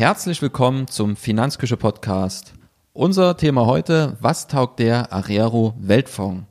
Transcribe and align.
Herzlich 0.00 0.40
willkommen 0.40 0.88
zum 0.88 1.14
Finanzküche 1.14 1.76
Podcast. 1.76 2.54
Unser 2.94 3.36
Thema 3.36 3.66
heute, 3.66 4.16
was 4.22 4.46
taugt 4.46 4.78
der 4.78 5.12
Arero 5.12 5.74
Weltfonds? 5.78 6.46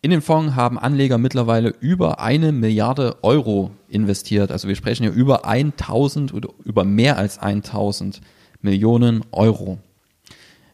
In 0.00 0.10
den 0.10 0.20
Fonds 0.20 0.56
haben 0.56 0.80
Anleger 0.80 1.16
mittlerweile 1.16 1.68
über 1.78 2.18
eine 2.18 2.50
Milliarde 2.50 3.18
Euro 3.22 3.70
investiert. 3.86 4.50
Also 4.50 4.66
wir 4.66 4.74
sprechen 4.74 5.04
hier 5.04 5.12
über 5.12 5.44
1000 5.44 6.34
oder 6.34 6.48
über 6.64 6.82
mehr 6.82 7.18
als 7.18 7.38
1000 7.38 8.20
Millionen 8.62 9.24
Euro. 9.30 9.78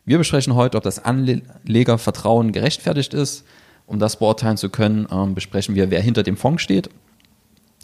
Wir 0.07 0.17
besprechen 0.17 0.55
heute, 0.55 0.79
ob 0.79 0.85
das 0.85 1.05
Anlegervertrauen 1.05 2.53
gerechtfertigt 2.53 3.13
ist. 3.13 3.45
Um 3.85 3.99
das 3.99 4.19
beurteilen 4.19 4.57
zu 4.57 4.71
können, 4.71 5.07
ähm, 5.13 5.35
besprechen 5.35 5.75
wir, 5.75 5.91
wer 5.91 6.01
hinter 6.01 6.23
dem 6.23 6.39
Fonds 6.39 6.63
steht, 6.63 6.89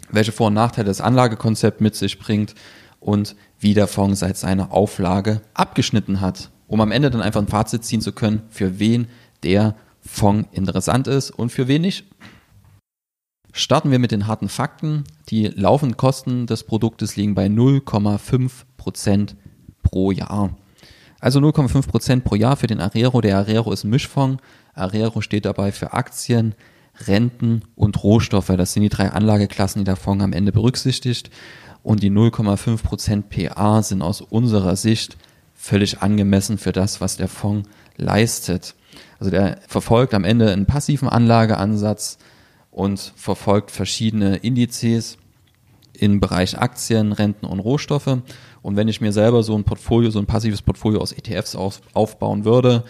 welche 0.09 0.31
Vor- 0.31 0.47
und 0.47 0.55
Nachteile 0.55 0.87
das 0.87 0.99
Anlagekonzept 0.99 1.79
mit 1.79 1.93
sich 1.93 2.17
bringt 2.17 2.55
und 3.05 3.35
wie 3.59 3.75
der 3.75 3.85
Fonds 3.85 4.19
seit 4.19 4.35
seiner 4.35 4.71
Auflage 4.71 5.41
abgeschnitten 5.53 6.21
hat, 6.21 6.49
um 6.65 6.81
am 6.81 6.91
Ende 6.91 7.11
dann 7.11 7.21
einfach 7.21 7.39
ein 7.39 7.47
Fazit 7.47 7.85
ziehen 7.85 8.01
zu 8.01 8.11
können, 8.11 8.41
für 8.49 8.79
wen 8.79 9.07
der 9.43 9.75
Fonds 10.01 10.49
interessant 10.53 11.07
ist 11.07 11.29
und 11.29 11.51
für 11.51 11.67
wen 11.67 11.83
nicht. 11.83 12.05
Starten 13.51 13.91
wir 13.91 13.99
mit 13.99 14.11
den 14.11 14.25
harten 14.25 14.49
Fakten. 14.49 15.03
Die 15.29 15.45
laufenden 15.45 15.97
Kosten 15.97 16.47
des 16.47 16.63
Produktes 16.63 17.15
liegen 17.15 17.35
bei 17.35 17.45
0,5 17.45 18.51
Prozent 18.75 19.35
pro 19.83 20.11
Jahr. 20.11 20.57
Also 21.19 21.39
0,5 21.39 21.87
Prozent 21.87 22.23
pro 22.23 22.33
Jahr 22.33 22.57
für 22.57 22.67
den 22.67 22.81
Arero. 22.81 23.21
Der 23.21 23.37
Arero 23.37 23.71
ist 23.71 23.83
ein 23.83 23.91
Mischfonds. 23.91 24.41
Arero 24.73 25.21
steht 25.21 25.45
dabei 25.45 25.71
für 25.71 25.93
Aktien, 25.93 26.55
Renten 27.07 27.61
und 27.75 28.03
Rohstoffe. 28.03 28.47
Das 28.57 28.73
sind 28.73 28.81
die 28.81 28.89
drei 28.89 29.11
Anlageklassen, 29.11 29.81
die 29.81 29.85
der 29.85 29.95
Fonds 29.95 30.23
am 30.23 30.33
Ende 30.33 30.51
berücksichtigt. 30.51 31.29
Und 31.85 32.01
die 32.01 32.09
0,5 32.09 32.81
Prozent 32.81 33.29
PA 33.29 33.83
sind 33.83 34.01
aus 34.01 34.19
unserer 34.19 34.75
Sicht 34.75 35.17
völlig 35.53 36.01
angemessen 36.01 36.57
für 36.57 36.71
das, 36.71 36.99
was 36.99 37.15
der 37.15 37.27
Fonds 37.27 37.69
leistet. 37.95 38.73
Also 39.19 39.29
der 39.29 39.59
verfolgt 39.67 40.15
am 40.15 40.23
Ende 40.23 40.51
einen 40.51 40.65
passiven 40.65 41.07
Anlageansatz 41.07 42.17
und 42.71 43.13
verfolgt 43.15 43.69
verschiedene 43.69 44.37
Indizes 44.37 45.19
im 45.93 46.19
Bereich 46.19 46.57
Aktien, 46.57 47.11
Renten 47.11 47.45
und 47.45 47.59
Rohstoffe. 47.59 48.17
Und 48.63 48.75
wenn 48.75 48.87
ich 48.87 48.99
mir 48.99 49.13
selber 49.13 49.43
so 49.43 49.55
ein 49.55 49.63
Portfolio, 49.63 50.09
so 50.09 50.17
ein 50.17 50.25
passives 50.25 50.63
Portfolio 50.63 51.01
aus 51.01 51.11
ETFs 51.11 51.55
auf, 51.55 51.83
aufbauen 51.93 52.45
würde, 52.45 52.83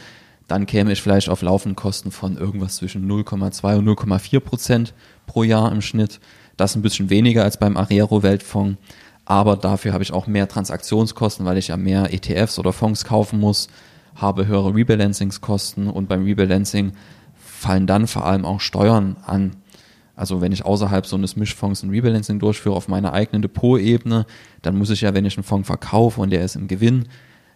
dann 0.47 0.65
käme 0.67 0.93
ich 0.93 1.01
vielleicht 1.01 1.27
auf 1.27 1.41
laufende 1.41 1.75
Kosten 1.75 2.11
von 2.11 2.37
irgendwas 2.37 2.77
zwischen 2.77 3.11
0,2 3.11 3.77
und 3.77 3.89
0,4 3.89 4.39
Prozent 4.39 4.93
pro 5.25 5.43
Jahr 5.43 5.69
im 5.73 5.81
Schnitt. 5.81 6.21
Das 6.57 6.75
ein 6.75 6.81
bisschen 6.81 7.09
weniger 7.09 7.43
als 7.43 7.57
beim 7.57 7.77
Arero 7.77 8.23
Weltfonds, 8.23 8.79
aber 9.25 9.57
dafür 9.57 9.93
habe 9.93 10.03
ich 10.03 10.13
auch 10.13 10.27
mehr 10.27 10.47
Transaktionskosten, 10.47 11.45
weil 11.45 11.57
ich 11.57 11.69
ja 11.69 11.77
mehr 11.77 12.13
ETFs 12.13 12.59
oder 12.59 12.73
Fonds 12.73 13.05
kaufen 13.05 13.39
muss 13.39 13.67
habe 14.15 14.47
höhere 14.47 14.73
Rebalancingskosten 14.73 15.87
und 15.89 16.07
beim 16.07 16.23
Rebalancing 16.23 16.93
fallen 17.35 17.85
dann 17.85 18.07
vor 18.07 18.25
allem 18.25 18.45
auch 18.45 18.61
Steuern 18.61 19.17
an. 19.25 19.57
Also 20.15 20.39
wenn 20.39 20.53
ich 20.53 20.63
außerhalb 20.63 21.05
so 21.05 21.17
eines 21.17 21.35
Mischfonds 21.35 21.83
ein 21.83 21.89
Rebalancing 21.89 22.39
durchführe 22.39 22.75
auf 22.75 22.87
meiner 22.87 23.11
eigenen 23.11 23.41
Depotebene, 23.41 24.25
dann 24.61 24.77
muss 24.77 24.89
ich 24.89 25.01
ja, 25.01 25.13
wenn 25.13 25.25
ich 25.25 25.35
einen 25.37 25.43
Fonds 25.43 25.67
verkaufe 25.67 26.21
und 26.21 26.29
der 26.29 26.43
ist 26.43 26.55
im 26.55 26.69
Gewinn, 26.69 27.09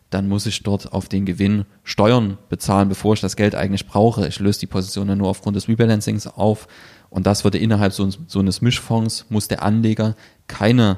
dann 0.10 0.28
muss 0.28 0.46
ich 0.46 0.64
dort 0.64 0.92
auf 0.92 1.08
den 1.08 1.26
Gewinn 1.26 1.66
Steuern 1.84 2.38
bezahlen, 2.50 2.90
bevor 2.90 3.14
ich 3.14 3.22
das 3.22 3.36
Geld 3.38 3.56
eigentlich 3.56 3.88
brauche. 3.88 4.28
Ich 4.28 4.40
löse 4.40 4.60
die 4.60 4.68
Position 4.68 5.08
dann 5.08 5.20
nur 5.20 5.30
aufgrund 5.30 5.56
des 5.56 5.70
Rebalancings 5.70 6.28
auf 6.28 6.68
und 7.10 7.26
das 7.26 7.44
würde 7.44 7.58
innerhalb 7.58 7.94
so, 7.94 8.10
so 8.28 8.40
eines 8.40 8.62
Mischfonds, 8.62 9.26
muss 9.30 9.48
der 9.48 9.64
Anleger 9.64 10.16
keine 10.48 10.98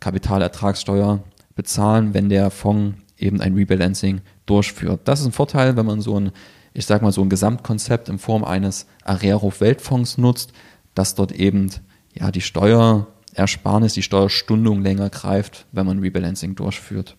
Kapitalertragssteuer 0.00 1.22
bezahlen, 1.54 2.14
wenn 2.14 2.28
der 2.28 2.50
Fonds 2.50 2.98
eben 3.18 3.40
ein 3.40 3.54
Rebalancing 3.54 4.20
durchführt. 4.44 5.00
Das 5.04 5.20
ist 5.20 5.26
ein 5.26 5.32
Vorteil, 5.32 5.76
wenn 5.76 5.86
man 5.86 6.00
so 6.00 6.18
ein, 6.18 6.32
ich 6.74 6.86
sag 6.86 7.02
mal, 7.02 7.12
so 7.12 7.22
ein 7.22 7.30
Gesamtkonzept 7.30 8.08
in 8.08 8.18
Form 8.18 8.44
eines 8.44 8.86
Arero-Weltfonds 9.04 10.18
nutzt, 10.18 10.52
dass 10.94 11.14
dort 11.14 11.32
eben 11.32 11.70
ja 12.14 12.30
die 12.30 12.42
Steuerersparnis, 12.42 13.94
die 13.94 14.02
Steuerstundung 14.02 14.82
länger 14.82 15.08
greift, 15.08 15.66
wenn 15.72 15.86
man 15.86 16.00
Rebalancing 16.00 16.54
durchführt. 16.54 17.16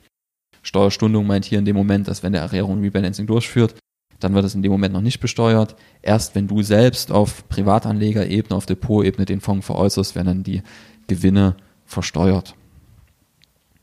Steuerstundung 0.62 1.26
meint 1.26 1.46
hier 1.46 1.60
in 1.60 1.66
dem 1.66 1.76
Moment, 1.76 2.08
dass 2.08 2.24
wenn 2.24 2.34
der 2.34 2.44
Arero 2.44 2.72
ein 2.72 2.82
Rebalancing 2.82 3.26
durchführt, 3.26 3.76
dann 4.20 4.34
wird 4.34 4.46
es 4.46 4.56
in 4.56 4.64
dem 4.64 4.72
Moment 4.72 4.94
noch 4.94 5.02
nicht 5.02 5.20
besteuert. 5.20 5.76
Erst 6.02 6.36
wenn 6.36 6.48
du 6.48 6.64
selbst 6.64 7.12
auf 7.12 7.48
Privatanlegerebene, 7.50 8.56
auf 8.56 8.66
Depotebene 8.66 9.26
den 9.26 9.42
Fonds 9.42 9.66
veräußerst, 9.66 10.16
werden 10.16 10.28
dann 10.28 10.44
die 10.44 10.64
Gewinne 11.08 11.56
versteuert. 11.86 12.56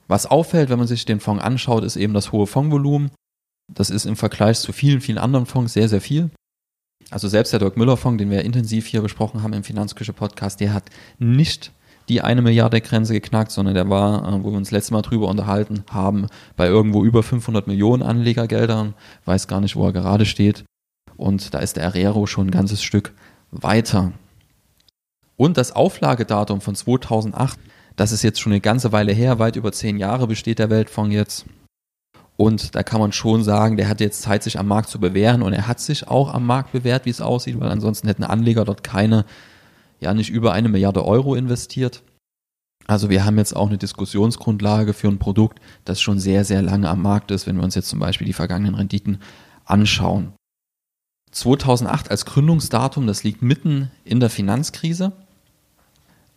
Was 0.09 0.27
auffällt, 0.27 0.69
wenn 0.71 0.79
man 0.79 0.89
sich 0.89 1.05
den 1.05 1.21
Fonds 1.21 1.43
anschaut, 1.43 1.85
ist 1.85 1.97
eben 1.97 2.15
das 2.15 2.33
hohe 2.33 2.47
Fondsvolumen. 2.47 3.11
Das 3.73 3.91
ist 3.91 4.05
im 4.05 4.17
Vergleich 4.17 4.59
zu 4.59 4.73
vielen, 4.73 5.01
vielen 5.01 5.19
anderen 5.19 5.47
Fonds 5.47 5.73
sehr, 5.73 5.89
sehr 5.89 6.01
viel. 6.01 6.31
Also 7.11 7.29
selbst 7.29 7.53
der 7.53 7.61
Dirk 7.61 7.77
Müller 7.77 7.97
Fonds, 7.97 8.19
den 8.19 8.31
wir 8.31 8.45
intensiv 8.45 8.87
hier 8.87 9.03
besprochen 9.03 9.43
haben 9.43 9.53
im 9.53 9.65
Finanzküche 9.65 10.13
Podcast, 10.13 10.61
der 10.61 10.75
hat 10.75 10.85
nicht 11.19 11.73
die 12.09 12.21
eine 12.21 12.43
Milliarde 12.43 12.81
Grenze 12.81 13.15
geknackt, 13.15 13.51
sondern 13.51 13.75
der 13.75 13.89
war, 13.89 14.27
äh, 14.27 14.45
wo 14.45 14.51
wir 14.51 14.57
uns 14.57 14.71
letztes 14.71 14.91
Mal 14.91 15.03
drüber 15.03 15.29
unterhalten 15.29 15.85
haben, 15.91 16.27
bei 16.57 16.67
irgendwo 16.67 17.05
über 17.05 17.23
500 17.23 17.67
Millionen 17.67 18.03
Anlegergeldern. 18.03 18.95
Weiß 19.25 19.49
gar 19.49 19.61
nicht, 19.61 19.77
wo 19.77 19.87
er 19.87 19.93
gerade 19.93 20.27
steht. 20.27 20.65
Und 21.17 21.55
da 21.55 21.59
ist 21.59 21.77
der 21.77 21.87
Arero 21.87 22.27
schon 22.27 22.49
ein 22.49 22.51
ganzes 22.51 22.83
Stück 22.83 23.13
weiter. 23.51 24.13
Und 25.37 25.57
das 25.57 25.73
Auflagedatum 25.73 26.61
von 26.61 26.75
2008 26.75 27.59
das 27.97 28.13
ist 28.13 28.23
jetzt 28.23 28.41
schon 28.41 28.53
eine 28.53 28.61
ganze 28.61 28.93
Weile 28.93 29.13
her, 29.13 29.39
weit 29.39 29.57
über 29.57 29.73
zehn 29.73 29.99
Jahre 29.99 30.27
besteht 30.27 30.59
der 30.59 30.71
Weltfonds 30.71 31.15
jetzt. 31.15 31.47
Und 32.37 32.75
da 32.75 32.83
kann 32.83 33.01
man 33.01 33.13
schon 33.13 33.45
sagen, 33.45 33.77
der 33.77 33.89
hat 33.89 34.01
jetzt 34.01 34.23
Zeit, 34.23 34.43
sich 34.43 34.59
am 34.59 34.67
Markt 34.67 34.89
zu 34.89 34.99
bewähren 34.99 35.43
und 35.43 35.53
er 35.53 35.69
hat 35.69 35.79
sich 35.79 36.09
auch 36.09 36.35
am 36.35 36.45
Markt 36.45 36.73
bewährt, 36.73 37.05
wie 37.05 37.11
es 37.11 37.21
aussieht, 37.21 37.61
weil 37.61 37.71
ansonsten 37.71 38.09
hätten 38.09 38.25
Anleger 38.25 38.65
dort 38.65 38.83
keine, 38.83 39.25
ja 40.01 40.15
nicht 40.15 40.31
über 40.31 40.53
eine 40.53 40.69
Milliarde 40.69 41.05
Euro 41.05 41.35
investiert. 41.35 42.03
Also 42.87 43.09
wir 43.09 43.25
haben 43.25 43.39
jetzt 43.39 43.57
auch 43.57 43.69
eine 43.69 43.79
Diskussionsgrundlage 43.79 44.93
für 44.93 45.09
ein 45.09 45.19
Produkt, 45.19 45.61
das 45.85 46.01
schon 46.01 46.19
sehr, 46.19 46.45
sehr 46.45 46.61
lange 46.61 46.89
am 46.89 47.03
Markt 47.03 47.31
ist, 47.31 47.47
wenn 47.47 47.57
wir 47.57 47.65
uns 47.65 47.75
jetzt 47.75 47.89
zum 47.89 47.99
Beispiel 47.99 48.27
die 48.27 48.35
vergangenen 48.35 48.75
Renditen 48.75 49.19
anschauen. 49.65 50.35
2008 51.31 52.11
als 52.11 52.27
Gründungsdatum, 52.27 53.07
das 53.07 53.25
liegt 53.25 53.43
mitten 53.43 53.91
in 54.05 54.21
der 54.21 54.31
Finanzkrise. 54.31 55.13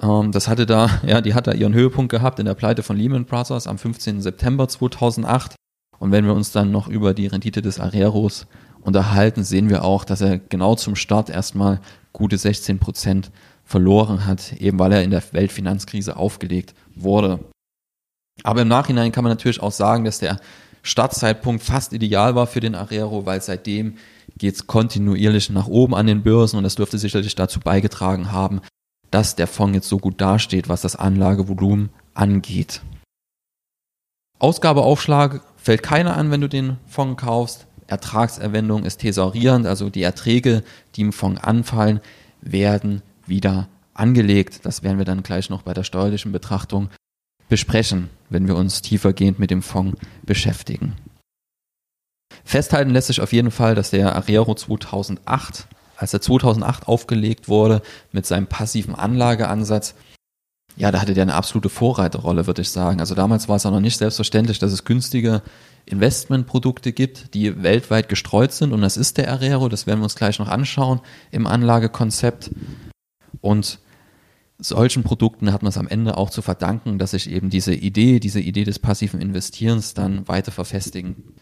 Ähm, 0.02 0.32
das 0.32 0.48
hatte 0.48 0.66
da, 0.66 0.90
ja, 1.06 1.22
die 1.22 1.34
hat 1.34 1.48
da 1.48 1.52
ihren 1.52 1.74
Höhepunkt 1.74 2.12
gehabt 2.12 2.40
in 2.40 2.46
der 2.46 2.56
Pleite 2.56 2.84
von 2.84 2.98
Lehman 2.98 3.26
Brothers 3.26 3.68
am 3.68 3.78
15. 3.78 4.22
September 4.22 4.68
2008. 4.68 5.56
Und 6.00 6.12
wenn 6.12 6.26
wir 6.26 6.34
uns 6.34 6.52
dann 6.52 6.72
noch 6.72 6.88
über 6.88 7.14
die 7.14 7.28
Rendite 7.28 7.62
des 7.62 7.80
Areros 7.80 8.48
unterhalten, 8.82 9.44
sehen 9.44 9.70
wir 9.70 9.84
auch, 9.84 10.04
dass 10.04 10.22
er 10.22 10.38
genau 10.38 10.76
zum 10.76 10.96
Start 10.96 11.30
erstmal 11.30 11.82
gute 12.18 12.38
16 12.38 12.80
Prozent 12.80 13.32
verloren 13.64 14.26
hat, 14.26 14.54
eben 14.54 14.80
weil 14.80 14.92
er 14.92 15.04
in 15.04 15.12
der 15.12 15.22
Weltfinanzkrise 15.34 16.18
aufgelegt 16.18 16.74
wurde. 16.96 17.40
Aber 18.44 18.64
im 18.64 18.68
Nachhinein 18.68 19.12
kann 19.12 19.24
man 19.24 19.32
natürlich 19.32 19.62
auch 19.62 19.72
sagen, 19.72 20.04
dass 20.04 20.18
der 20.18 20.40
Startzeitpunkt 20.82 21.62
fast 21.62 21.94
ideal 21.94 22.34
war 22.34 22.48
für 22.48 22.60
den 22.60 22.74
Arero, 22.74 23.28
weil 23.28 23.42
seitdem 23.42 23.98
geht 24.36 24.56
es 24.56 24.66
kontinuierlich 24.66 25.52
nach 25.52 25.68
oben 25.68 25.94
an 25.94 26.08
den 26.08 26.24
Börsen 26.24 26.58
und 26.58 26.64
das 26.64 26.76
dürfte 26.76 26.98
sicherlich 26.98 27.36
dazu 27.36 27.60
beigetragen 27.60 28.32
haben, 28.32 28.62
dass 29.12 29.36
der 29.36 29.48
Fonds 29.48 29.76
jetzt 29.76 29.90
so 29.90 30.00
gut 30.00 30.20
dasteht, 30.20 30.70
was 30.70 30.82
das 30.82 30.96
Anlagevolumen 30.96 31.90
angeht. 32.16 32.82
Ausgabeaufschlag 34.40 35.42
fällt 35.58 35.84
keiner 35.84 36.18
an, 36.18 36.32
wenn 36.32 36.42
du 36.42 36.50
den 36.50 36.78
Fonds 36.88 37.22
kaufst. 37.22 37.68
Ertragserwendung 37.88 38.84
ist 38.84 38.98
thesaurierend, 38.98 39.66
also 39.66 39.90
die 39.90 40.04
Erträge, 40.04 40.64
die 40.96 41.02
im 41.02 41.14
Fonds 41.14 41.44
anfallen, 41.44 42.02
werden 42.42 43.02
wieder 43.26 43.68
angelegt. 43.94 44.60
Das 44.64 44.84
werden 44.84 44.98
wir 44.98 45.06
dann 45.06 45.24
gleich 45.24 45.50
noch 45.50 45.64
bei 45.64 45.74
der 45.74 45.84
steuerlichen 45.84 46.32
Betrachtung 46.32 46.90
besprechen, 47.50 48.10
wenn 48.30 48.48
wir 48.48 48.56
uns 48.56 48.82
tiefergehend 48.82 49.40
mit 49.40 49.52
dem 49.52 49.62
Fonds 49.62 50.00
beschäftigen. 50.24 50.96
Festhalten 52.44 52.92
lässt 52.92 53.08
sich 53.08 53.22
auf 53.22 53.34
jeden 53.34 53.52
Fall, 53.52 53.74
dass 53.74 53.90
der 53.90 54.16
Arero 54.16 54.54
2008 54.54 55.68
als 55.98 56.14
er 56.14 56.22
2008 56.22 56.88
aufgelegt 56.88 57.50
wurde 57.50 57.82
mit 58.12 58.26
seinem 58.26 58.48
passiven 58.48 58.96
Anlageansatz, 58.96 59.96
ja, 60.78 60.92
da 60.92 61.02
hatte 61.02 61.16
der 61.16 61.24
eine 61.24 61.34
absolute 61.34 61.70
Vorreiterrolle, 61.70 62.46
würde 62.46 62.62
ich 62.62 62.70
sagen. 62.70 63.00
Also 63.00 63.16
damals 63.16 63.50
war 63.50 63.56
es 63.56 63.66
auch 63.66 63.72
noch 63.72 63.80
nicht 63.80 63.98
selbstverständlich, 63.98 64.60
dass 64.60 64.72
es 64.72 64.86
günstige 64.86 65.42
Investmentprodukte 65.88 66.92
gibt, 66.92 67.34
die 67.34 67.64
weltweit 67.64 68.10
gestreut 68.10 68.52
sind. 68.52 68.74
Und 68.74 68.82
das 68.82 68.98
ist 68.98 69.18
der 69.18 69.32
Arero, 69.32 69.70
das 69.70 69.88
werden 69.88 70.00
wir 70.00 70.04
uns 70.04 70.16
gleich 70.16 70.40
noch 70.40 70.50
anschauen 70.50 71.02
im 71.32 71.48
Anlagekonzept. 71.48 72.52
Und 73.42 73.80
solchen 74.60 75.04
Produkten 75.04 75.54
hat 75.54 75.62
man 75.62 75.70
es 75.70 75.78
am 75.78 75.88
Ende 75.88 76.18
auch 76.18 76.30
zu 76.30 76.42
verdanken, 76.42 76.98
dass 76.98 77.12
sich 77.12 77.30
eben 77.30 77.50
diese 77.50 77.74
Idee, 77.74 78.20
diese 78.20 78.40
Idee 78.40 78.64
des 78.64 78.80
passiven 78.80 79.22
Investierens 79.22 79.94
dann 79.94 80.28
weiter 80.28 80.52
verfestigen 80.52 81.36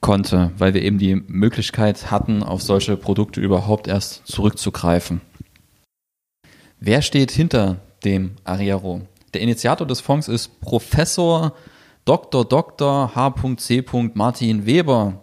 konnte, 0.00 0.52
weil 0.58 0.74
wir 0.74 0.82
eben 0.82 0.98
die 0.98 1.14
Möglichkeit 1.14 2.10
hatten, 2.10 2.42
auf 2.42 2.62
solche 2.62 2.96
Produkte 2.96 3.40
überhaupt 3.40 3.88
erst 3.88 4.26
zurückzugreifen. 4.26 5.20
Wer 6.80 7.02
steht 7.02 7.30
hinter 7.30 7.80
dem 8.04 8.32
Arriero? 8.44 9.02
Der 9.32 9.40
Initiator 9.40 9.86
des 9.86 10.00
Fonds 10.00 10.28
ist 10.28 10.60
Professor 10.60 11.54
Dr. 12.06 12.44
Dr. 12.44 13.16
H.C. 13.16 13.84
Martin 14.14 14.64
Weber. 14.64 15.20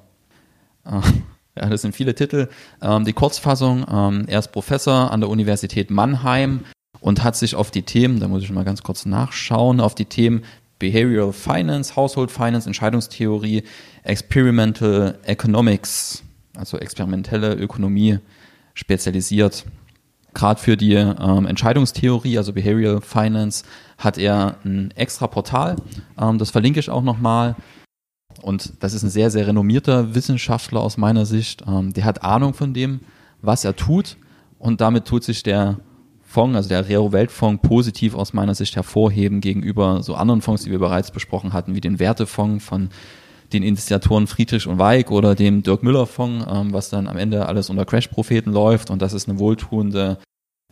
Äh, 0.86 1.00
ja, 1.60 1.70
das 1.70 1.82
sind 1.82 1.96
viele 1.96 2.14
Titel. 2.14 2.50
Ähm, 2.82 3.06
die 3.06 3.14
Kurzfassung, 3.14 3.86
ähm, 3.90 4.26
er 4.28 4.40
ist 4.40 4.52
Professor 4.52 5.10
an 5.10 5.22
der 5.22 5.30
Universität 5.30 5.90
Mannheim 5.90 6.66
und 7.00 7.24
hat 7.24 7.38
sich 7.38 7.56
auf 7.56 7.72
die 7.72 7.84
Themen, 7.84 8.20
da 8.20 8.28
muss 8.28 8.44
ich 8.44 8.52
mal 8.52 8.66
ganz 8.66 8.84
kurz 8.84 9.06
nachschauen, 9.06 9.80
auf 9.80 9.96
die 9.96 10.06
Themen 10.06 10.44
Behavioral 10.78 11.32
Finance, 11.32 11.96
Household 11.96 12.32
Finance, 12.32 12.68
Entscheidungstheorie, 12.68 13.64
Experimental 14.04 15.18
Economics, 15.24 16.22
also 16.58 16.78
experimentelle 16.78 17.54
Ökonomie 17.54 18.20
spezialisiert. 18.74 19.64
Gerade 20.34 20.60
für 20.60 20.78
die 20.78 20.94
ähm, 20.94 21.46
Entscheidungstheorie, 21.46 22.38
also 22.38 22.54
Behavioral 22.54 23.02
Finance, 23.02 23.64
hat 23.98 24.18
er 24.18 24.58
ein 24.66 24.92
extra 24.96 25.28
Portal. 25.28 25.76
Ähm, 26.20 26.38
das 26.38 26.52
verlinke 26.52 26.80
ich 26.80 26.90
auch 26.90 27.04
nochmal. 27.04 27.56
Und 28.42 28.74
das 28.82 28.94
ist 28.94 29.04
ein 29.04 29.10
sehr, 29.10 29.30
sehr 29.30 29.48
renommierter 29.48 30.16
Wissenschaftler 30.16 30.82
aus 30.82 30.98
meiner 30.98 31.26
Sicht. 31.26 31.64
Ähm, 31.68 31.94
der 31.94 32.06
hat 32.06 32.24
Ahnung 32.24 32.54
von 32.54 32.74
dem, 32.74 33.02
was 33.42 33.64
er 33.64 33.76
tut. 33.76 34.18
Und 34.58 34.82
damit 34.82 35.06
tut 35.06 35.24
sich 35.24 35.44
der 35.44 35.78
Fonds, 36.24 36.56
also 36.56 36.70
der 36.70 36.90
Rero 36.90 37.12
Weltfonds, 37.12 37.62
positiv 37.62 38.16
aus 38.16 38.34
meiner 38.34 38.56
Sicht 38.56 38.76
hervorheben 38.76 39.40
gegenüber 39.40 40.02
so 40.02 40.16
anderen 40.16 40.42
Fonds, 40.42 40.64
die 40.64 40.72
wir 40.72 40.80
bereits 40.80 41.12
besprochen 41.12 41.54
hatten, 41.54 41.76
wie 41.76 41.82
den 41.82 42.00
Wertefonds 42.00 42.66
von 42.66 42.90
den 43.54 43.64
Initiatoren 43.64 44.28
Friedrich 44.28 44.68
und 44.68 44.80
Weig 44.80 45.12
oder 45.12 45.36
dem 45.36 45.64
Dirk 45.64 45.84
Müller 45.84 46.06
Fonds, 46.06 46.46
ähm, 46.50 46.74
was 46.74 46.90
dann 46.90 47.08
am 47.08 47.18
Ende 47.18 47.46
alles 47.46 47.70
unter 47.70 47.86
Crash-Propheten 47.86 48.52
läuft. 48.52 48.90
Und 48.90 49.02
das 49.02 49.14
ist 49.14 49.30
eine 49.30 49.40
wohltuende 49.40 50.18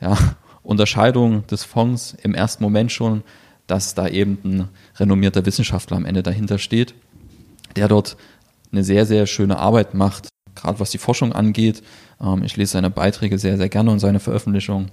ja, 0.01 0.17
Unterscheidung 0.63 1.45
des 1.47 1.63
Fonds 1.63 2.15
im 2.21 2.33
ersten 2.33 2.63
Moment 2.63 2.91
schon, 2.91 3.23
dass 3.67 3.93
da 3.93 4.07
eben 4.07 4.39
ein 4.43 4.69
renommierter 4.97 5.45
Wissenschaftler 5.45 5.97
am 5.97 6.05
Ende 6.05 6.23
dahinter 6.23 6.57
steht, 6.57 6.93
der 7.75 7.87
dort 7.87 8.17
eine 8.71 8.83
sehr, 8.83 9.05
sehr 9.05 9.27
schöne 9.27 9.57
Arbeit 9.57 9.93
macht, 9.93 10.29
gerade 10.55 10.79
was 10.79 10.91
die 10.91 10.97
Forschung 10.97 11.33
angeht. 11.33 11.83
Ähm, 12.19 12.43
ich 12.43 12.57
lese 12.57 12.73
seine 12.73 12.89
Beiträge 12.89 13.37
sehr, 13.37 13.57
sehr 13.57 13.69
gerne 13.69 13.91
und 13.91 13.99
seine 13.99 14.19
Veröffentlichungen. 14.19 14.91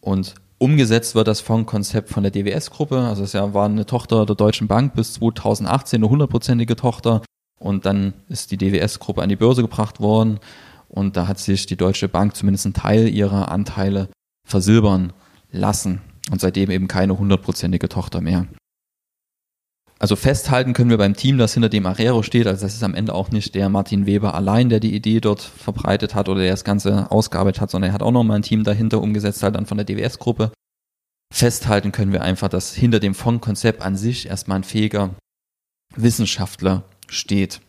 Und 0.00 0.34
umgesetzt 0.58 1.14
wird 1.14 1.28
das 1.28 1.40
Fondskonzept 1.40 2.08
von 2.08 2.22
der 2.22 2.32
DWS-Gruppe. 2.32 2.98
Also 2.98 3.24
es 3.24 3.34
war 3.34 3.66
eine 3.66 3.86
Tochter 3.86 4.26
der 4.26 4.36
Deutschen 4.36 4.68
Bank 4.68 4.94
bis 4.94 5.14
2018, 5.14 5.98
eine 5.98 6.10
hundertprozentige 6.10 6.76
Tochter. 6.76 7.22
Und 7.60 7.86
dann 7.86 8.14
ist 8.28 8.50
die 8.50 8.56
DWS-Gruppe 8.56 9.22
an 9.22 9.28
die 9.28 9.36
Börse 9.36 9.62
gebracht 9.62 10.00
worden. 10.00 10.40
Und 10.88 11.16
da 11.16 11.26
hat 11.26 11.38
sich 11.38 11.66
die 11.66 11.76
Deutsche 11.76 12.08
Bank 12.08 12.36
zumindest 12.36 12.66
einen 12.66 12.74
Teil 12.74 13.08
ihrer 13.08 13.50
Anteile 13.50 14.08
versilbern 14.46 15.12
lassen. 15.50 16.00
Und 16.30 16.40
seitdem 16.40 16.70
eben 16.70 16.88
keine 16.88 17.18
hundertprozentige 17.18 17.88
Tochter 17.88 18.20
mehr. 18.20 18.46
Also 19.98 20.16
festhalten 20.16 20.72
können 20.72 20.90
wir 20.90 20.98
beim 20.98 21.14
Team, 21.14 21.38
das 21.38 21.54
hinter 21.54 21.68
dem 21.68 21.86
Arero 21.86 22.22
steht. 22.22 22.46
Also 22.46 22.66
das 22.66 22.74
ist 22.74 22.82
am 22.82 22.94
Ende 22.94 23.14
auch 23.14 23.30
nicht 23.30 23.54
der 23.54 23.68
Martin 23.68 24.06
Weber 24.06 24.34
allein, 24.34 24.68
der 24.68 24.80
die 24.80 24.94
Idee 24.94 25.20
dort 25.20 25.40
verbreitet 25.40 26.14
hat 26.14 26.28
oder 26.28 26.40
der 26.40 26.50
das 26.50 26.64
Ganze 26.64 27.10
ausgearbeitet 27.10 27.60
hat, 27.60 27.70
sondern 27.70 27.90
er 27.90 27.94
hat 27.94 28.02
auch 28.02 28.10
nochmal 28.10 28.38
ein 28.38 28.42
Team 28.42 28.64
dahinter 28.64 29.00
umgesetzt, 29.00 29.42
halt 29.42 29.54
dann 29.54 29.66
von 29.66 29.78
der 29.78 29.86
DWS-Gruppe. 29.86 30.52
Festhalten 31.32 31.92
können 31.92 32.12
wir 32.12 32.22
einfach, 32.22 32.48
dass 32.48 32.74
hinter 32.74 33.00
dem 33.00 33.14
Fondkonzept 33.14 33.82
an 33.82 33.96
sich 33.96 34.28
erstmal 34.28 34.58
ein 34.58 34.64
fähiger 34.64 35.14
Wissenschaftler 35.96 36.84
steht. 37.08 37.60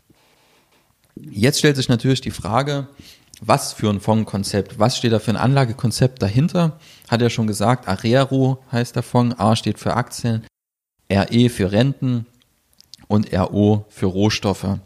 Jetzt 1.16 1.60
stellt 1.60 1.78
sich 1.78 1.90
natürlich 1.90 2.22
die 2.22 2.32
Frage, 2.32 2.88
was 3.42 3.74
für 3.74 3.90
ein 3.90 4.02
Fondkonzept, 4.02 4.80
was 4.80 4.98
steht 4.98 5.14
da 5.14 5.20
für 5.20 5.32
ein 5.32 5.38
Anlagekonzept 5.38 6.22
dahinter? 6.22 6.80
Hat 7.08 7.22
er 7.22 7.30
schon 7.30 7.48
gesagt, 7.48 7.88
Arero 7.88 8.64
heißt 8.72 8.96
der 8.96 9.04
Fonds, 9.04 9.40
A 9.40 9.56
steht 9.56 9.80
für 9.80 9.96
Aktien, 9.96 10.46
RE 11.12 11.50
für 11.50 11.72
Renten 11.72 12.26
und 13.08 13.34
RO 13.34 13.86
für 13.90 14.08
Rohstoffe. 14.08 14.80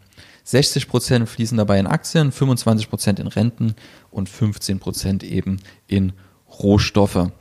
60 0.43 0.87
Prozent 0.87 1.29
fließen 1.29 1.57
dabei 1.57 1.79
in 1.79 1.87
Aktien, 1.87 2.31
25 2.31 2.89
Prozent 2.89 3.19
in 3.19 3.27
Renten 3.27 3.75
und 4.09 4.29
15 4.29 4.79
Prozent 4.79 5.23
eben 5.23 5.59
in 5.87 6.13
Rohstoffe. 6.49 7.31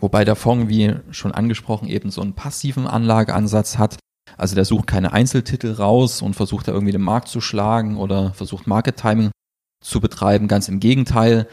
Wobei 0.00 0.24
der 0.24 0.36
Fonds, 0.36 0.68
wie 0.68 0.94
schon 1.10 1.32
angesprochen, 1.32 1.88
eben 1.88 2.10
so 2.10 2.20
einen 2.20 2.34
passiven 2.34 2.86
Anlageansatz 2.86 3.78
hat. 3.78 3.96
Also 4.36 4.54
der 4.54 4.64
sucht 4.64 4.86
keine 4.86 5.12
Einzeltitel 5.12 5.72
raus 5.72 6.22
und 6.22 6.34
versucht 6.34 6.68
da 6.68 6.72
irgendwie 6.72 6.92
den 6.92 7.02
Markt 7.02 7.28
zu 7.28 7.40
schlagen 7.40 7.96
oder 7.96 8.32
versucht 8.34 8.66
Market 8.66 8.96
Timing 8.96 9.30
zu 9.82 10.00
betreiben. 10.00 10.48
Ganz 10.48 10.68
im 10.68 10.80
Gegenteil, 10.80 11.48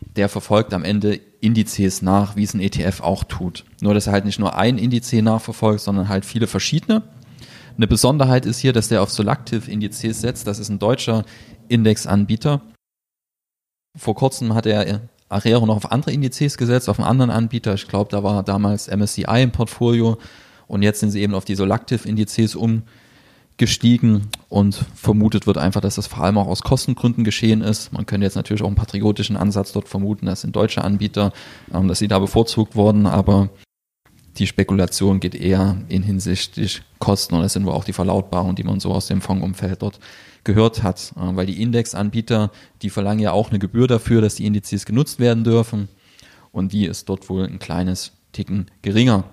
der 0.00 0.28
verfolgt 0.28 0.72
am 0.74 0.84
Ende 0.84 1.20
Indizes 1.40 2.02
nach, 2.02 2.36
wie 2.36 2.42
es 2.42 2.54
ein 2.54 2.60
ETF 2.60 3.00
auch 3.00 3.24
tut. 3.24 3.64
Nur, 3.80 3.94
dass 3.94 4.06
er 4.06 4.12
halt 4.12 4.24
nicht 4.24 4.38
nur 4.38 4.56
ein 4.56 4.78
Indiz 4.78 5.12
nachverfolgt, 5.12 5.80
sondern 5.80 6.08
halt 6.08 6.24
viele 6.24 6.46
verschiedene. 6.46 7.02
Eine 7.76 7.86
Besonderheit 7.86 8.46
ist 8.46 8.58
hier, 8.58 8.72
dass 8.72 8.88
der 8.88 9.02
auf 9.02 9.10
Solactive 9.10 9.70
Indizes 9.70 10.20
setzt. 10.20 10.46
Das 10.46 10.58
ist 10.58 10.68
ein 10.68 10.78
deutscher 10.78 11.24
Indexanbieter. 11.68 12.62
Vor 13.96 14.14
kurzem 14.14 14.54
hat 14.54 14.66
er 14.66 15.02
Arero 15.28 15.66
noch 15.66 15.76
auf 15.76 15.92
andere 15.92 16.12
Indizes 16.12 16.56
gesetzt, 16.56 16.88
auf 16.88 16.98
einen 16.98 17.08
anderen 17.08 17.30
Anbieter. 17.30 17.74
Ich 17.74 17.88
glaube, 17.88 18.10
da 18.10 18.22
war 18.22 18.42
damals 18.42 18.88
MSCI 18.88 19.42
im 19.42 19.52
Portfolio. 19.52 20.18
Und 20.68 20.82
jetzt 20.82 21.00
sind 21.00 21.10
sie 21.10 21.20
eben 21.20 21.34
auf 21.34 21.44
die 21.44 21.54
Solactive 21.54 22.08
Indizes 22.08 22.54
umgestiegen 22.54 22.88
gestiegen 23.58 24.28
und 24.48 24.74
vermutet 24.94 25.46
wird 25.46 25.56
einfach, 25.56 25.80
dass 25.80 25.94
das 25.94 26.06
vor 26.06 26.24
allem 26.24 26.38
auch 26.38 26.46
aus 26.46 26.62
Kostengründen 26.62 27.24
geschehen 27.24 27.62
ist. 27.62 27.92
Man 27.92 28.04
könnte 28.04 28.26
jetzt 28.26 28.36
natürlich 28.36 28.62
auch 28.62 28.66
einen 28.66 28.76
patriotischen 28.76 29.36
Ansatz 29.36 29.72
dort 29.72 29.88
vermuten, 29.88 30.26
das 30.26 30.42
sind 30.42 30.54
deutsche 30.54 30.84
Anbieter, 30.84 31.32
ähm, 31.72 31.88
dass 31.88 31.98
sie 31.98 32.08
da 32.08 32.18
bevorzugt 32.18 32.76
wurden, 32.76 33.06
aber 33.06 33.48
die 34.38 34.46
Spekulation 34.46 35.20
geht 35.20 35.34
eher 35.34 35.78
in 35.88 36.02
hinsichtlich 36.02 36.82
Kosten 36.98 37.34
und 37.34 37.42
das 37.42 37.54
sind 37.54 37.64
wohl 37.64 37.72
auch 37.72 37.84
die 37.84 37.94
Verlautbarungen, 37.94 38.56
die 38.56 38.64
man 38.64 38.80
so 38.80 38.92
aus 38.92 39.06
dem 39.06 39.22
Fondsumfeld 39.22 39.80
dort 39.80 40.00
gehört 40.44 40.82
hat, 40.82 41.12
äh, 41.16 41.36
weil 41.36 41.46
die 41.46 41.62
Indexanbieter, 41.62 42.50
die 42.82 42.90
verlangen 42.90 43.20
ja 43.20 43.32
auch 43.32 43.50
eine 43.50 43.58
Gebühr 43.58 43.86
dafür, 43.86 44.20
dass 44.20 44.34
die 44.34 44.44
Indizes 44.44 44.84
genutzt 44.84 45.18
werden 45.18 45.44
dürfen 45.44 45.88
und 46.52 46.72
die 46.72 46.84
ist 46.84 47.08
dort 47.08 47.30
wohl 47.30 47.44
ein 47.44 47.58
kleines 47.58 48.12
Ticken 48.32 48.66
geringer. 48.82 49.24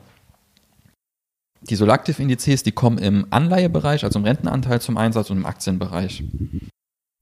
Die 1.69 1.75
Solactive-Indizes, 1.75 2.63
die 2.63 2.73
kommen 2.73 2.97
im 2.97 3.27
Anleihebereich, 3.29 4.03
also 4.03 4.19
im 4.19 4.25
Rentenanteil 4.25 4.81
zum 4.81 4.97
Einsatz 4.97 5.29
und 5.29 5.37
im 5.37 5.45
Aktienbereich. 5.45 6.23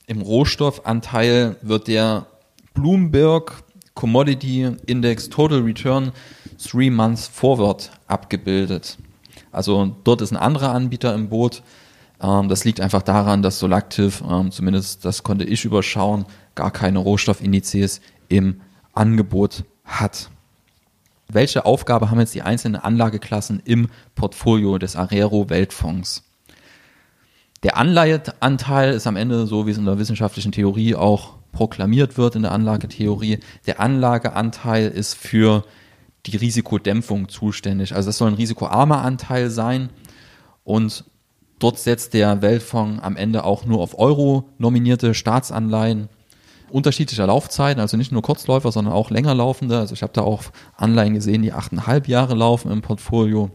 Im 0.07 0.21
Rohstoffanteil 0.21 1.57
wird 1.61 1.87
der 1.87 2.25
Bloomberg 2.73 3.63
Commodity 3.93 4.71
Index 4.87 5.29
Total 5.29 5.59
Return 5.59 6.11
Three 6.57 6.89
Months 6.89 7.27
Forward 7.27 7.91
abgebildet. 8.07 8.97
Also 9.51 9.95
dort 10.03 10.21
ist 10.21 10.31
ein 10.31 10.37
anderer 10.37 10.71
Anbieter 10.71 11.13
im 11.13 11.29
Boot. 11.29 11.61
Ähm, 12.21 12.49
das 12.49 12.63
liegt 12.63 12.81
einfach 12.81 13.01
daran, 13.01 13.41
dass 13.43 13.59
Solactive, 13.59 14.23
ähm, 14.29 14.51
zumindest 14.51 15.05
das 15.05 15.23
konnte 15.23 15.43
ich 15.45 15.65
überschauen, 15.65 16.25
gar 16.55 16.71
keine 16.71 16.99
Rohstoffindizes 16.99 18.01
im 18.29 18.61
Angebot 18.93 19.65
hat 19.83 20.29
welche 21.33 21.65
Aufgabe 21.65 22.09
haben 22.09 22.19
jetzt 22.19 22.35
die 22.35 22.41
einzelnen 22.41 22.81
Anlageklassen 22.81 23.61
im 23.63 23.89
Portfolio 24.15 24.77
des 24.77 24.95
Arero 24.95 25.49
Weltfonds? 25.49 26.23
Der 27.63 27.77
Anleiheanteil 27.77 28.93
ist 28.93 29.07
am 29.07 29.15
Ende, 29.15 29.45
so 29.45 29.67
wie 29.67 29.71
es 29.71 29.77
in 29.77 29.85
der 29.85 29.99
wissenschaftlichen 29.99 30.51
Theorie 30.51 30.95
auch 30.95 31.35
proklamiert 31.51 32.17
wird 32.17 32.35
in 32.35 32.41
der 32.41 32.51
Anlagetheorie, 32.51 33.39
der 33.67 33.79
Anlageanteil 33.79 34.87
ist 34.87 35.13
für 35.13 35.63
die 36.25 36.37
Risikodämpfung 36.37 37.29
zuständig. 37.29 37.95
Also 37.95 38.09
das 38.09 38.17
soll 38.17 38.29
ein 38.29 38.35
risikoarmer 38.35 39.01
Anteil 39.01 39.49
sein 39.49 39.89
und 40.63 41.05
dort 41.59 41.79
setzt 41.79 42.13
der 42.13 42.41
Weltfonds 42.41 43.03
am 43.03 43.15
Ende 43.15 43.43
auch 43.43 43.65
nur 43.65 43.81
auf 43.81 43.97
Euro 43.97 44.49
nominierte 44.57 45.13
Staatsanleihen 45.13 46.09
unterschiedlicher 46.71 47.27
Laufzeiten, 47.27 47.81
also 47.81 47.97
nicht 47.97 48.11
nur 48.11 48.21
Kurzläufer, 48.21 48.71
sondern 48.71 48.93
auch 48.93 49.09
länger 49.09 49.35
laufende. 49.35 49.77
Also 49.77 49.93
ich 49.93 50.03
habe 50.03 50.13
da 50.13 50.21
auch 50.21 50.43
Anleihen 50.75 51.13
gesehen, 51.13 51.41
die 51.41 51.53
achteinhalb 51.53 52.07
Jahre 52.07 52.35
laufen 52.35 52.71
im 52.71 52.81
Portfolio. 52.81 53.51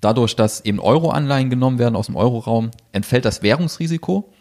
Dadurch, 0.00 0.36
dass 0.36 0.64
eben 0.64 0.78
Euro-Anleihen 0.78 1.50
genommen 1.50 1.78
werden 1.78 1.96
aus 1.96 2.06
dem 2.06 2.16
Euroraum, 2.16 2.70
entfällt 2.92 3.24
das 3.24 3.42
Währungsrisiko. 3.42 4.32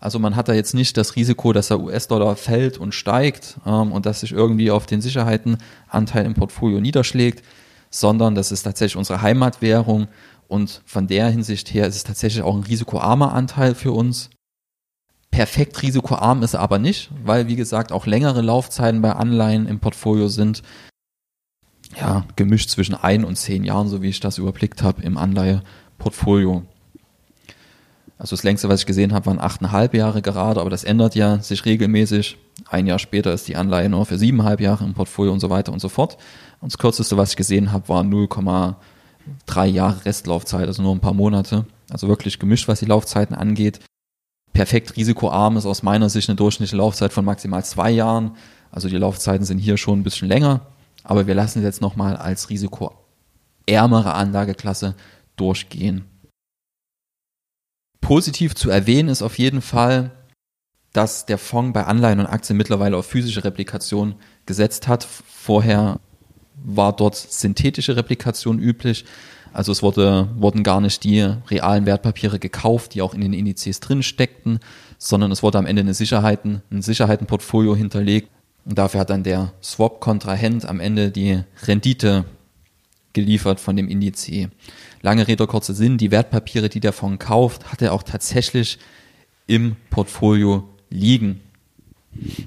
Also 0.00 0.18
man 0.18 0.36
hat 0.36 0.48
da 0.48 0.52
jetzt 0.52 0.74
nicht 0.74 0.96
das 0.96 1.16
Risiko, 1.16 1.52
dass 1.52 1.68
der 1.68 1.80
US-Dollar 1.80 2.36
fällt 2.36 2.78
und 2.78 2.94
steigt 2.94 3.58
ähm, 3.64 3.92
und 3.92 4.06
dass 4.06 4.20
sich 4.20 4.32
irgendwie 4.32 4.70
auf 4.70 4.86
den 4.86 5.00
Sicherheitenanteil 5.00 6.26
im 6.26 6.34
Portfolio 6.34 6.80
niederschlägt, 6.80 7.42
sondern 7.90 8.34
das 8.34 8.52
ist 8.52 8.64
tatsächlich 8.64 8.96
unsere 8.96 9.22
Heimatwährung 9.22 10.08
und 10.48 10.82
von 10.84 11.06
der 11.06 11.28
Hinsicht 11.28 11.72
her 11.72 11.86
ist 11.86 11.96
es 11.96 12.04
tatsächlich 12.04 12.42
auch 12.42 12.54
ein 12.54 12.64
risikoarmer 12.64 13.32
Anteil 13.32 13.74
für 13.74 13.92
uns. 13.92 14.30
Perfekt 15.34 15.82
risikoarm 15.82 16.44
ist 16.44 16.54
er 16.54 16.60
aber 16.60 16.78
nicht, 16.78 17.10
weil 17.24 17.48
wie 17.48 17.56
gesagt 17.56 17.90
auch 17.90 18.06
längere 18.06 18.40
Laufzeiten 18.40 19.02
bei 19.02 19.10
Anleihen 19.10 19.66
im 19.66 19.80
Portfolio 19.80 20.28
sind. 20.28 20.62
Ja, 22.00 22.24
gemischt 22.36 22.70
zwischen 22.70 22.94
ein 22.94 23.24
und 23.24 23.34
zehn 23.34 23.64
Jahren, 23.64 23.88
so 23.88 24.00
wie 24.00 24.10
ich 24.10 24.20
das 24.20 24.38
überblickt 24.38 24.84
habe 24.84 25.02
im 25.02 25.18
Anleiheportfolio. 25.18 26.62
Also 28.16 28.36
das 28.36 28.44
längste, 28.44 28.68
was 28.68 28.80
ich 28.80 28.86
gesehen 28.86 29.12
habe, 29.12 29.26
waren 29.26 29.40
achteinhalb 29.40 29.92
Jahre 29.94 30.22
gerade, 30.22 30.60
aber 30.60 30.70
das 30.70 30.84
ändert 30.84 31.16
ja 31.16 31.40
sich 31.40 31.64
regelmäßig. 31.64 32.38
Ein 32.68 32.86
Jahr 32.86 33.00
später 33.00 33.34
ist 33.34 33.48
die 33.48 33.56
Anleihe 33.56 33.88
nur 33.88 34.06
für 34.06 34.18
siebeneinhalb 34.18 34.60
Jahre 34.60 34.84
im 34.84 34.94
Portfolio 34.94 35.32
und 35.32 35.40
so 35.40 35.50
weiter 35.50 35.72
und 35.72 35.80
so 35.80 35.88
fort. 35.88 36.16
Und 36.60 36.72
das 36.72 36.78
kürzeste, 36.78 37.16
was 37.16 37.30
ich 37.30 37.36
gesehen 37.36 37.72
habe, 37.72 37.88
war 37.88 38.04
0,9 38.04 38.76
drei 39.46 39.66
Jahre 39.66 40.04
Restlaufzeit, 40.04 40.68
also 40.68 40.80
nur 40.80 40.94
ein 40.94 41.00
paar 41.00 41.12
Monate. 41.12 41.66
Also 41.90 42.06
wirklich 42.06 42.38
gemischt, 42.38 42.68
was 42.68 42.78
die 42.78 42.86
Laufzeiten 42.86 43.34
angeht. 43.34 43.80
Perfekt 44.54 44.96
risikoarm 44.96 45.56
ist 45.56 45.66
aus 45.66 45.82
meiner 45.82 46.08
Sicht 46.08 46.28
eine 46.28 46.36
durchschnittliche 46.36 46.76
Laufzeit 46.76 47.12
von 47.12 47.24
maximal 47.24 47.64
zwei 47.64 47.90
Jahren. 47.90 48.36
Also 48.70 48.88
die 48.88 48.96
Laufzeiten 48.96 49.44
sind 49.44 49.58
hier 49.58 49.76
schon 49.76 49.98
ein 49.98 50.04
bisschen 50.04 50.28
länger, 50.28 50.60
aber 51.02 51.26
wir 51.26 51.34
lassen 51.34 51.58
es 51.58 51.64
jetzt 51.64 51.80
nochmal 51.80 52.16
als 52.16 52.50
risikoärmere 52.50 54.14
Anlageklasse 54.14 54.94
durchgehen. 55.36 56.04
Positiv 58.00 58.54
zu 58.54 58.70
erwähnen 58.70 59.08
ist 59.08 59.22
auf 59.22 59.38
jeden 59.38 59.60
Fall, 59.60 60.12
dass 60.92 61.26
der 61.26 61.38
Fonds 61.38 61.72
bei 61.72 61.84
Anleihen 61.84 62.20
und 62.20 62.26
Aktien 62.26 62.56
mittlerweile 62.56 62.96
auf 62.96 63.06
physische 63.06 63.42
Replikation 63.42 64.14
gesetzt 64.46 64.86
hat. 64.86 65.02
Vorher 65.04 65.98
war 66.62 66.94
dort 66.94 67.16
synthetische 67.16 67.96
Replikation 67.96 68.60
üblich. 68.60 69.04
Also 69.54 69.70
es 69.70 69.84
wurde, 69.84 70.28
wurden 70.34 70.64
gar 70.64 70.80
nicht 70.80 71.04
die 71.04 71.20
realen 71.20 71.86
Wertpapiere 71.86 72.40
gekauft, 72.40 72.92
die 72.92 73.02
auch 73.02 73.14
in 73.14 73.20
den 73.20 73.32
Indizes 73.32 73.78
drin 73.78 74.02
steckten, 74.02 74.58
sondern 74.98 75.30
es 75.30 75.44
wurde 75.44 75.58
am 75.58 75.66
Ende 75.66 75.80
eine 75.80 75.94
Sicherheiten, 75.94 76.62
ein 76.72 76.82
Sicherheitenportfolio 76.82 77.76
hinterlegt. 77.76 78.28
Und 78.64 78.76
dafür 78.76 79.00
hat 79.00 79.10
dann 79.10 79.22
der 79.22 79.52
Swap-Kontrahent 79.62 80.66
am 80.66 80.80
Ende 80.80 81.12
die 81.12 81.40
Rendite 81.66 82.24
geliefert 83.12 83.60
von 83.60 83.76
dem 83.76 83.88
Indiz. 83.88 84.28
Lange 85.02 85.28
Rede, 85.28 85.46
kurzer 85.46 85.72
Sinn, 85.72 85.98
die 85.98 86.10
Wertpapiere, 86.10 86.68
die 86.68 86.80
der 86.80 86.92
Fonds 86.92 87.24
kauft, 87.24 87.70
hat 87.70 87.80
er 87.80 87.92
auch 87.92 88.02
tatsächlich 88.02 88.78
im 89.46 89.76
Portfolio 89.88 90.68
liegen. 90.90 91.40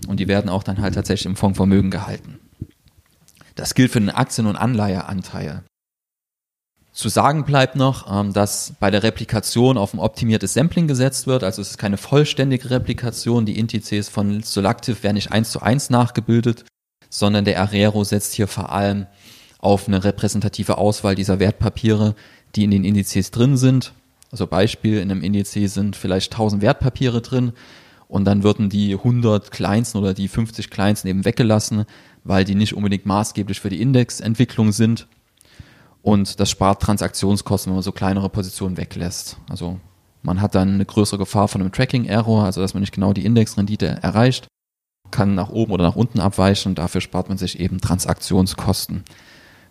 Und 0.10 0.20
die 0.20 0.28
werden 0.28 0.50
auch 0.50 0.64
dann 0.64 0.82
halt 0.82 0.96
tatsächlich 0.96 1.26
im 1.26 1.38
Fondsvermögen 1.38 1.90
gehalten. 1.90 2.40
Das 3.56 3.76
gilt 3.76 3.92
für 3.92 4.02
den 4.02 4.10
Aktien- 4.10 4.48
und 4.48 4.58
Anleiheanteil. 4.58 5.64
Zu 6.98 7.10
sagen 7.10 7.46
bleibt 7.46 7.76
noch, 7.76 8.12
ähm, 8.12 8.34
dass 8.34 8.74
bei 8.80 8.90
der 8.90 9.04
Replikation 9.04 9.78
auf 9.78 9.94
ein 9.94 10.00
optimiertes 10.00 10.56
Sampling 10.56 10.88
gesetzt 10.88 11.28
wird. 11.28 11.44
Also 11.44 11.62
es 11.62 11.70
ist 11.70 11.78
keine 11.78 11.98
vollständige 11.98 12.72
Replikation. 12.72 13.46
Die 13.46 13.60
Indizes 13.60 14.10
von 14.10 14.42
Solactive 14.42 15.04
werden 15.04 15.14
nicht 15.14 15.32
eins 15.32 15.52
zu 15.52 15.62
eins 15.62 15.92
nachgebildet, 15.92 16.66
sondern 17.08 17.46
der 17.46 17.62
Arero 17.62 18.04
setzt 18.04 18.34
hier 18.34 18.48
vor 18.48 18.72
allem 18.72 19.06
auf 19.60 19.88
eine 19.88 20.04
repräsentative 20.04 20.80
Auswahl 20.80 21.14
dieser 21.14 21.38
Wertpapiere, 21.40 22.16
die 22.56 22.64
in 22.64 22.72
den 22.72 22.84
Indizes 22.84 23.30
drin 23.30 23.58
sind. 23.58 23.94
Also 24.32 24.48
Beispiel, 24.48 25.00
in 25.00 25.12
einem 25.12 25.22
Indiz 25.22 25.52
sind 25.52 25.96
vielleicht 25.96 26.34
1000 26.34 26.64
Wertpapiere 26.64 27.22
drin 27.22 27.54
und 28.08 28.26
dann 28.26 28.42
würden 28.42 28.70
die 28.70 28.96
100 28.96 29.52
kleinsten 29.52 30.00
oder 30.00 30.16
die 30.16 30.28
50 30.28 30.72
kleinsten 30.72 31.10
eben 31.10 31.26
weggelassen, 31.26 31.86
weil 32.24 32.44
die 32.44 32.56
nicht 32.56 32.74
unbedingt 32.74 33.06
maßgeblich 33.06 33.60
für 33.60 33.70
die 33.70 33.84
Indexentwicklung 33.84 34.72
sind. 34.72 35.08
Und 36.08 36.40
das 36.40 36.50
spart 36.50 36.82
Transaktionskosten, 36.82 37.70
wenn 37.70 37.76
man 37.76 37.84
so 37.84 37.92
kleinere 37.92 38.30
Positionen 38.30 38.78
weglässt. 38.78 39.36
Also 39.50 39.78
man 40.22 40.40
hat 40.40 40.56
dann 40.56 40.76
eine 40.76 40.86
größere 40.86 41.18
Gefahr 41.18 41.50
von 41.50 41.60
einem 41.60 41.74
Tracking-Error, 41.74 42.46
also 42.46 42.62
dass 42.62 42.74
man 42.74 42.80
nicht 42.80 42.94
genau 42.94 43.12
die 43.12 43.26
Indexrendite 43.26 43.88
erreicht, 43.88 44.48
kann 45.12 45.36
nach 45.36 45.50
oben 45.50 45.74
oder 45.74 45.84
nach 45.84 45.98
unten 45.98 46.22
abweichen 46.22 46.70
und 46.70 46.78
dafür 46.78 47.02
spart 47.02 47.28
man 47.28 47.38
sich 47.38 47.60
eben 47.60 47.82
Transaktionskosten, 47.82 49.04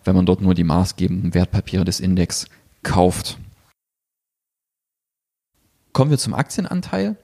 wenn 0.03 0.15
man 0.15 0.27
dort 0.27 0.41
nur 0.41 0.53
die 0.53 0.63
maßgebenden 0.63 1.33
Wertpapiere 1.33 1.85
des 1.85 1.99
Index 1.99 2.45
kauft. 2.83 3.39
Kommen 5.91 6.11
wir 6.11 6.19
zum 6.19 6.35
Aktienanteil. 6.35 7.15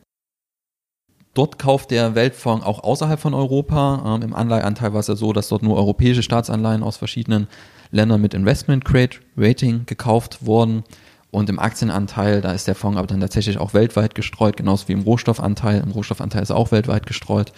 Dort 1.36 1.60
kauft 1.60 1.92
der 1.92 2.16
Weltfonds 2.16 2.66
auch 2.66 2.84
außerhalb 2.84 3.20
von 3.20 3.36
Europa. 3.36 4.16
Ähm, 4.16 4.24
Im 4.24 4.34
Anleiheanteil 4.34 4.94
war 4.94 5.02
es 5.02 5.08
ja 5.08 5.16
so, 5.16 5.34
dass 5.34 5.50
dort 5.50 5.62
nur 5.62 5.78
europäische 5.78 6.24
Staatsanleihen 6.24 6.82
aus 6.82 6.98
verschiedenen 6.98 7.48
Ländern 7.94 8.22
mit 8.22 8.34
Investment 8.34 8.84
Grade 8.84 9.18
Rating 9.38 9.86
gekauft 9.86 10.46
wurden. 10.46 10.84
Und 11.32 11.50
im 11.50 11.60
Aktienanteil, 11.60 12.42
da 12.42 12.52
ist 12.52 12.68
der 12.68 12.76
Fonds 12.76 12.98
aber 12.98 13.08
dann 13.08 13.22
tatsächlich 13.22 13.58
auch 13.58 13.74
weltweit 13.74 14.14
gestreut, 14.14 14.58
genauso 14.58 14.88
wie 14.88 14.94
im 14.94 15.02
Rohstoffanteil. 15.02 15.82
Im 15.82 15.92
Rohstoffanteil 15.92 16.44
ist 16.44 16.50
er 16.50 16.58
auch 16.58 16.72
weltweit 16.72 17.06
gestreut. 17.06 17.54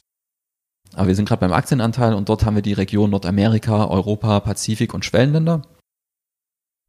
Aber 0.94 1.08
wir 1.08 1.15
sind 1.15 1.27
gerade 1.27 1.42
beim 1.42 1.51
Aktienanteil 1.51 2.13
und 2.13 2.30
dort 2.30 2.46
haben 2.46 2.56
wir 2.56 2.62
die 2.62 2.74
Region 2.74 3.10
Nordamerika, 3.10 3.88
Europa, 3.88 4.39
Pazifik 4.39 4.94
und 4.94 5.04
Schwellenländer. 5.04 5.62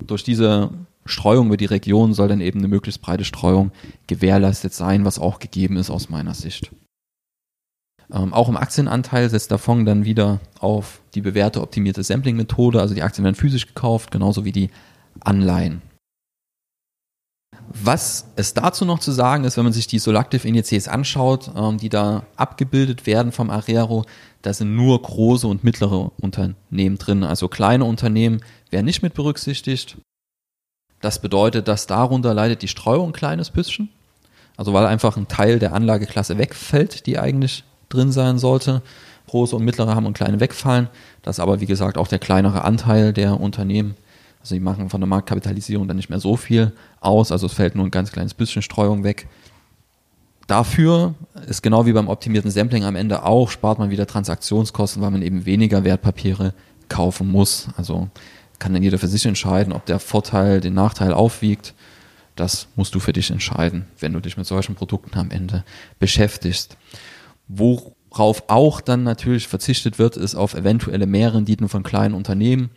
Durch 0.05 0.23
diese 0.23 0.71
Streuung 1.05 1.47
über 1.47 1.57
die 1.57 1.65
Region 1.65 2.15
soll 2.15 2.29
dann 2.29 2.41
eben 2.41 2.59
eine 2.59 2.69
möglichst 2.69 3.01
breite 3.01 3.25
Streuung 3.25 3.73
gewährleistet 4.07 4.75
sein, 4.75 5.05
was 5.05 5.19
auch 5.19 5.39
gegeben 5.39 5.77
ist 5.77 5.91
aus 5.91 6.09
meiner 6.09 6.35
Sicht. 6.35 6.71
Ähm, 8.13 8.33
auch 8.33 8.49
im 8.49 8.57
Aktienanteil 8.57 9.29
setzt 9.29 9.51
der 9.51 9.59
Fonds 9.59 9.87
dann 9.87 10.05
wieder 10.05 10.41
auf 10.61 11.01
die 11.15 11.21
bewährte 11.21 11.61
optimierte 11.61 12.03
Sampling-Methode, 12.03 12.81
also 12.81 12.95
die 12.95 13.03
Aktien 13.03 13.25
werden 13.25 13.35
physisch 13.35 13.67
gekauft, 13.67 14.11
genauso 14.11 14.45
wie 14.45 14.53
die 14.53 14.71
Anleihen. 15.21 15.83
Was 17.69 18.29
es 18.37 18.55
dazu 18.55 18.85
noch 18.85 19.01
zu 19.01 19.11
sagen 19.11 19.45
ist, 19.45 19.57
wenn 19.57 19.65
man 19.65 19.73
sich 19.73 19.89
die 19.89 19.99
Solactive-Indizes 19.99 20.87
anschaut, 20.89 21.51
ähm, 21.57 21.79
die 21.79 21.89
da 21.89 22.25
abgebildet 22.37 23.07
werden 23.07 23.33
vom 23.33 23.51
Arero, 23.51 24.05
da 24.43 24.53
sind 24.53 24.77
nur 24.77 25.01
große 25.03 25.47
und 25.49 25.65
mittlere 25.65 26.13
Unternehmen 26.21 26.99
drin. 26.99 27.25
Also 27.25 27.49
kleine 27.49 27.85
Unternehmen 27.85 28.41
werden 28.71 28.87
nicht 28.87 29.03
mit 29.03 29.15
berücksichtigt. 29.15 29.99
Das 31.01 31.21
bedeutet, 31.21 31.67
dass 31.67 31.87
darunter 31.87 32.35
leidet 32.35 32.63
die 32.63 32.69
Streuung 32.69 33.11
ein 33.11 33.13
kleines 33.13 33.51
bisschen. 33.51 33.89
Also 34.57 34.73
weil 34.73 34.87
einfach 34.87 35.17
ein 35.17 35.29
Teil 35.29 35.59
der 35.59 35.75
Anlageklasse 35.75 36.39
wegfällt, 36.39 37.07
die 37.07 37.19
eigentlich 37.19 37.65
drin 37.89 38.13
sein 38.13 38.39
sollte. 38.39 38.83
Große 39.27 39.57
und 39.57 39.65
mittlere 39.65 39.95
haben 39.95 40.07
und 40.07 40.17
kleine 40.17 40.41
wegfallen. 40.41 40.89
Das 41.23 41.37
ist 41.37 41.41
aber, 41.41 41.61
wie 41.61 41.67
gesagt, 41.67 41.99
auch 41.99 42.09
der 42.09 42.19
kleinere 42.19 42.63
Anteil 42.63 43.13
der 43.13 43.41
Unternehmen. 43.41 43.97
Also 44.41 44.55
die 44.55 44.61
machen 44.61 44.91
von 44.91 45.01
der 45.01 45.09
Marktkapitalisierung 45.09 45.89
dann 45.89 45.97
nicht 45.97 46.11
mehr 46.11 46.21
so 46.21 46.37
viel 46.37 46.73
aus. 47.01 47.33
Also 47.33 47.47
es 47.47 47.53
fällt 47.53 47.75
nur 47.75 47.85
ein 47.85 47.91
ganz 47.91 48.13
kleines 48.13 48.35
bisschen 48.35 48.63
Streuung 48.63 49.03
weg. 49.03 49.27
Dafür 50.47 51.15
ist 51.49 51.63
genau 51.63 51.87
wie 51.87 51.93
beim 51.93 52.07
optimierten 52.07 52.53
Sampling 52.53 52.85
am 52.85 52.95
Ende 52.95 53.25
auch, 53.25 53.51
spart 53.51 53.81
man 53.81 53.91
wieder 53.91 54.07
Transaktionskosten, 54.07 55.03
weil 55.03 55.11
man 55.11 55.23
eben 55.23 55.45
weniger 55.45 55.83
Wertpapiere 55.83 56.55
kaufen 56.89 57.29
muss. 57.29 57.67
Also 57.77 58.09
kann 58.61 58.73
dann 58.73 58.83
jeder 58.83 58.99
für 58.99 59.09
sich 59.09 59.27
entscheiden, 59.27 59.73
ob 59.73 59.85
der 59.87 59.99
Vorteil 59.99 60.61
den 60.61 60.75
Nachteil 60.75 61.13
aufwiegt. 61.13 61.75
Das 62.37 62.69
musst 62.77 62.95
du 62.95 63.01
für 63.01 63.13
dich 63.13 63.31
entscheiden, 63.31 63.87
wenn 63.99 64.13
du 64.13 64.21
dich 64.21 64.37
mit 64.37 64.47
solchen 64.47 64.77
Produkten 64.77 65.19
am 65.19 65.31
Ende 65.31 65.65
beschäftigst. 65.99 66.77
Worauf 67.49 68.45
auch 68.49 68.81
dann 68.81 69.03
natürlich 69.03 69.49
verzichtet 69.49 69.99
wird, 69.99 70.17
ist 70.17 70.35
auf 70.35 70.55
eventuelle 70.55 71.07
Mehrrenditen 71.07 71.69
von 71.69 71.83
kleinen 71.83 72.15
Unternehmen. 72.15 72.71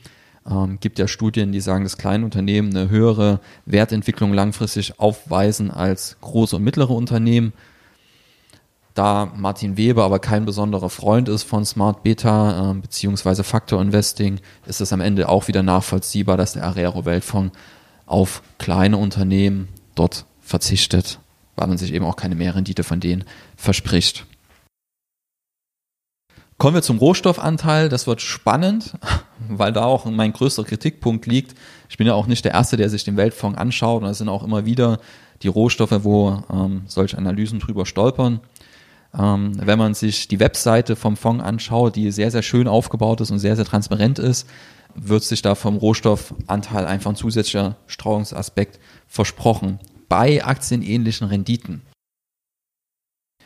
Ähm, 0.49 0.79
gibt 0.79 0.99
ja 0.99 1.07
Studien, 1.07 1.51
die 1.51 1.61
sagen, 1.61 1.83
dass 1.83 1.97
kleine 1.97 2.25
Unternehmen 2.25 2.75
eine 2.75 2.89
höhere 2.89 3.39
Wertentwicklung 3.65 4.33
langfristig 4.33 4.99
aufweisen 4.99 5.71
als 5.71 6.17
große 6.21 6.55
und 6.55 6.63
mittlere 6.63 6.91
Unternehmen. 6.91 7.53
Da 8.93 9.31
Martin 9.35 9.77
Weber 9.77 10.03
aber 10.03 10.19
kein 10.19 10.45
besonderer 10.45 10.89
Freund 10.89 11.29
ist 11.29 11.43
von 11.43 11.65
Smart 11.65 12.03
Beta 12.03 12.71
äh, 12.71 12.73
beziehungsweise 12.73 13.43
Factor 13.43 13.81
Investing, 13.81 14.39
ist 14.65 14.81
es 14.81 14.91
am 14.91 15.01
Ende 15.01 15.29
auch 15.29 15.47
wieder 15.47 15.63
nachvollziehbar, 15.63 16.37
dass 16.37 16.53
der 16.53 16.63
Arero 16.63 17.05
Weltfonds 17.05 17.57
auf 18.05 18.41
kleine 18.57 18.97
Unternehmen 18.97 19.67
dort 19.95 20.25
verzichtet, 20.41 21.19
weil 21.55 21.67
man 21.67 21.77
sich 21.77 21.93
eben 21.93 22.05
auch 22.05 22.15
keine 22.15 22.35
Mehrrendite 22.35 22.83
von 22.83 22.99
denen 22.99 23.23
verspricht. 23.55 24.25
Kommen 26.59 26.75
wir 26.75 26.81
zum 26.81 26.97
Rohstoffanteil. 26.97 27.87
Das 27.87 28.05
wird 28.05 28.19
spannend, 28.19 28.93
weil 29.47 29.71
da 29.71 29.85
auch 29.85 30.03
mein 30.03 30.33
größter 30.33 30.65
Kritikpunkt 30.65 31.25
liegt. 31.25 31.55
Ich 31.87 31.97
bin 31.97 32.05
ja 32.05 32.13
auch 32.13 32.27
nicht 32.27 32.43
der 32.43 32.51
Erste, 32.51 32.75
der 32.75 32.89
sich 32.89 33.05
den 33.05 33.15
Weltfonds 33.15 33.57
anschaut. 33.57 34.03
Und 34.03 34.09
es 34.09 34.17
sind 34.17 34.27
auch 34.27 34.43
immer 34.43 34.65
wieder 34.65 34.99
die 35.41 35.47
Rohstoffe, 35.47 36.03
wo 36.03 36.43
ähm, 36.51 36.81
solche 36.85 37.17
Analysen 37.17 37.59
drüber 37.59 37.85
stolpern. 37.85 38.41
Ähm, 39.17 39.53
wenn 39.55 39.79
man 39.79 39.93
sich 39.93 40.27
die 40.27 40.41
Webseite 40.41 40.97
vom 40.97 41.15
Fonds 41.15 41.45
anschaut, 41.45 41.95
die 41.95 42.11
sehr, 42.11 42.29
sehr 42.29 42.43
schön 42.43 42.67
aufgebaut 42.67 43.21
ist 43.21 43.31
und 43.31 43.39
sehr, 43.39 43.55
sehr 43.55 43.63
transparent 43.63 44.19
ist, 44.19 44.45
wird 44.95 45.23
sich 45.23 45.41
da 45.41 45.55
vom 45.55 45.77
Rohstoffanteil 45.77 46.85
einfach 46.85 47.11
ein 47.11 47.15
zusätzlicher 47.15 47.77
Streuungsaspekt 47.87 48.81
versprochen. 49.07 49.79
Bei 50.09 50.43
aktienähnlichen 50.43 51.27
Renditen. 51.27 51.83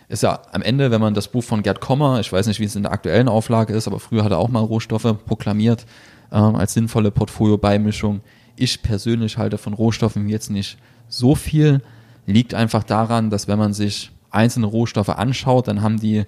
Ist 0.09 0.23
ja 0.23 0.41
am 0.51 0.61
Ende, 0.61 0.91
wenn 0.91 1.01
man 1.01 1.13
das 1.13 1.27
Buch 1.27 1.43
von 1.43 1.63
Gerd 1.63 1.79
Kommer, 1.79 2.19
ich 2.19 2.31
weiß 2.31 2.47
nicht, 2.47 2.59
wie 2.59 2.65
es 2.65 2.75
in 2.75 2.83
der 2.83 2.91
aktuellen 2.91 3.29
Auflage 3.29 3.73
ist, 3.73 3.87
aber 3.87 3.99
früher 3.99 4.23
hat 4.23 4.31
er 4.31 4.37
auch 4.37 4.49
mal 4.49 4.59
Rohstoffe 4.59 5.15
proklamiert 5.25 5.85
ähm, 6.31 6.55
als 6.55 6.73
sinnvolle 6.73 7.11
Portfolio-Beimischung. 7.11 8.21
Ich 8.55 8.81
persönlich 8.81 9.37
halte 9.37 9.57
von 9.57 9.73
Rohstoffen 9.73 10.29
jetzt 10.29 10.49
nicht 10.51 10.77
so 11.07 11.35
viel. 11.35 11.81
Liegt 12.25 12.53
einfach 12.53 12.83
daran, 12.83 13.29
dass 13.29 13.47
wenn 13.47 13.59
man 13.59 13.73
sich 13.73 14.11
einzelne 14.29 14.67
Rohstoffe 14.67 15.09
anschaut, 15.09 15.67
dann 15.67 15.81
haben 15.81 15.99
die 15.99 16.23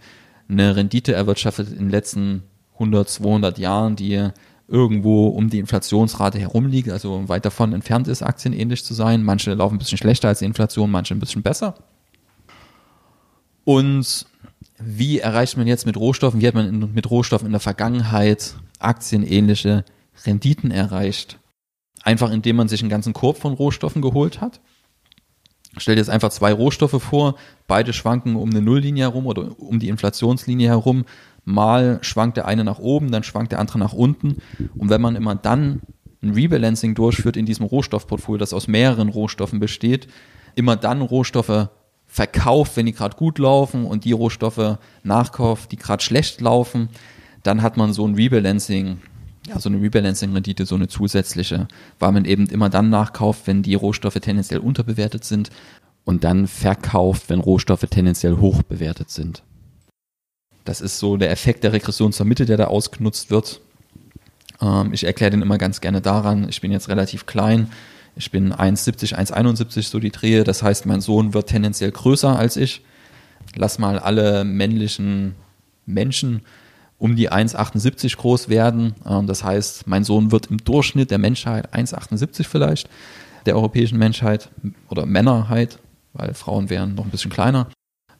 eine 0.47 0.75
Rendite 0.75 1.13
erwirtschaftet 1.13 1.71
in 1.71 1.77
den 1.77 1.89
letzten 1.89 2.43
100, 2.73 3.09
200 3.09 3.57
Jahren, 3.57 3.95
die 3.95 4.29
irgendwo 4.67 5.27
um 5.27 5.49
die 5.49 5.59
Inflationsrate 5.59 6.39
herum 6.39 6.67
liegt, 6.67 6.89
also 6.89 7.27
weit 7.29 7.45
davon 7.45 7.73
entfernt 7.73 8.07
ist, 8.07 8.23
aktienähnlich 8.23 8.83
zu 8.83 8.93
sein. 8.93 9.23
Manche 9.23 9.53
laufen 9.53 9.75
ein 9.75 9.79
bisschen 9.79 9.97
schlechter 9.97 10.27
als 10.27 10.39
die 10.39 10.45
Inflation, 10.45 10.89
manche 10.91 11.13
ein 11.13 11.19
bisschen 11.19 11.43
besser. 11.43 11.75
Und 13.65 14.27
wie 14.79 15.19
erreicht 15.19 15.57
man 15.57 15.67
jetzt 15.67 15.85
mit 15.85 15.97
Rohstoffen, 15.97 16.39
wie 16.39 16.47
hat 16.47 16.53
man 16.53 16.93
mit 16.93 17.09
Rohstoffen 17.09 17.47
in 17.47 17.51
der 17.51 17.59
Vergangenheit 17.59 18.55
aktienähnliche 18.79 19.83
Renditen 20.25 20.71
erreicht? 20.71 21.39
Einfach 22.03 22.31
indem 22.31 22.55
man 22.55 22.67
sich 22.67 22.81
einen 22.81 22.89
ganzen 22.89 23.13
Korb 23.13 23.37
von 23.37 23.53
Rohstoffen 23.53 24.01
geholt 24.01 24.39
hat. 24.39 24.61
Stell 25.77 25.95
dir 25.95 26.01
jetzt 26.01 26.09
einfach 26.09 26.29
zwei 26.29 26.53
Rohstoffe 26.53 27.01
vor, 27.01 27.35
beide 27.67 27.91
schwanken 27.91 28.35
um 28.35 28.49
eine 28.49 28.61
Nulllinie 28.61 29.03
herum 29.03 29.25
oder 29.25 29.59
um 29.59 29.79
die 29.79 29.89
Inflationslinie 29.89 30.69
herum. 30.69 31.05
Mal 31.43 31.99
schwankt 32.01 32.37
der 32.37 32.47
eine 32.47 32.63
nach 32.63 32.79
oben, 32.79 33.11
dann 33.11 33.23
schwankt 33.23 33.51
der 33.51 33.59
andere 33.59 33.79
nach 33.79 33.93
unten. 33.93 34.37
Und 34.77 34.89
wenn 34.89 35.01
man 35.01 35.15
immer 35.15 35.35
dann 35.35 35.81
ein 36.21 36.31
Rebalancing 36.31 36.95
durchführt 36.95 37.37
in 37.37 37.45
diesem 37.45 37.65
Rohstoffportfolio, 37.65 38.37
das 38.37 38.53
aus 38.53 38.67
mehreren 38.67 39.09
Rohstoffen 39.09 39.59
besteht, 39.59 40.07
immer 40.55 40.75
dann 40.75 41.01
Rohstoffe 41.01 41.69
verkauft, 42.15 42.77
wenn 42.77 42.85
die 42.85 42.93
gerade 42.93 43.17
gut 43.17 43.39
laufen 43.39 43.85
und 43.85 44.05
die 44.05 44.13
Rohstoffe 44.13 44.77
nachkauft, 45.03 45.73
die 45.73 45.75
gerade 45.75 46.01
schlecht 46.01 46.39
laufen, 46.39 46.87
dann 47.43 47.61
hat 47.61 47.75
man 47.75 47.91
so 47.91 48.07
ein 48.07 48.15
Rebalancing, 48.15 49.01
ja, 49.49 49.59
so 49.59 49.67
eine 49.67 49.81
Rebalancing-Rendite, 49.81 50.65
so 50.65 50.75
eine 50.75 50.87
zusätzliche, 50.87 51.67
weil 51.99 52.13
man 52.13 52.23
eben 52.23 52.47
immer 52.47 52.69
dann 52.69 52.89
nachkauft, 52.89 53.47
wenn 53.47 53.63
die 53.63 53.75
Rohstoffe 53.75 54.17
tendenziell 54.21 54.61
unterbewertet 54.61 55.25
sind 55.25 55.49
und 56.05 56.23
dann 56.23 56.47
verkauft, 56.47 57.23
wenn 57.27 57.41
Rohstoffe 57.41 57.85
tendenziell 57.89 58.37
hoch 58.37 58.63
bewertet 58.63 59.09
sind. 59.09 59.43
Das 60.63 60.79
ist 60.79 60.99
so 60.99 61.17
der 61.17 61.31
Effekt 61.31 61.65
der 61.65 61.73
Regression 61.73 62.13
zur 62.13 62.25
Mitte, 62.25 62.45
der 62.45 62.55
da 62.55 62.67
ausgenutzt 62.67 63.29
wird. 63.29 63.59
Ähm, 64.61 64.93
ich 64.93 65.03
erkläre 65.03 65.31
den 65.31 65.41
immer 65.41 65.57
ganz 65.57 65.81
gerne 65.81 65.99
daran, 65.99 66.47
ich 66.47 66.61
bin 66.61 66.71
jetzt 66.71 66.87
relativ 66.87 67.25
klein, 67.25 67.69
ich 68.15 68.31
bin 68.31 68.53
1,70, 68.53 69.15
1,71 69.15 69.89
so 69.89 69.99
die 69.99 70.11
Drehe, 70.11 70.43
das 70.43 70.63
heißt, 70.63 70.85
mein 70.85 71.01
Sohn 71.01 71.33
wird 71.33 71.49
tendenziell 71.49 71.91
größer 71.91 72.37
als 72.37 72.57
ich. 72.57 72.83
Lass 73.55 73.77
mal 73.77 73.99
alle 73.99 74.43
männlichen 74.43 75.35
Menschen 75.85 76.41
um 76.97 77.15
die 77.15 77.31
1,78 77.31 78.17
groß 78.17 78.49
werden. 78.49 78.95
Ähm, 79.05 79.27
das 79.27 79.43
heißt, 79.43 79.87
mein 79.87 80.03
Sohn 80.03 80.31
wird 80.31 80.47
im 80.47 80.57
Durchschnitt 80.57 81.11
der 81.11 81.17
Menschheit 81.17 81.73
1,78 81.73 82.47
vielleicht, 82.47 82.89
der 83.45 83.55
europäischen 83.55 83.97
Menschheit 83.99 84.49
oder 84.89 85.05
Männerheit, 85.05 85.79
weil 86.13 86.33
Frauen 86.33 86.69
wären 86.69 86.95
noch 86.95 87.05
ein 87.05 87.11
bisschen 87.11 87.31
kleiner. 87.31 87.67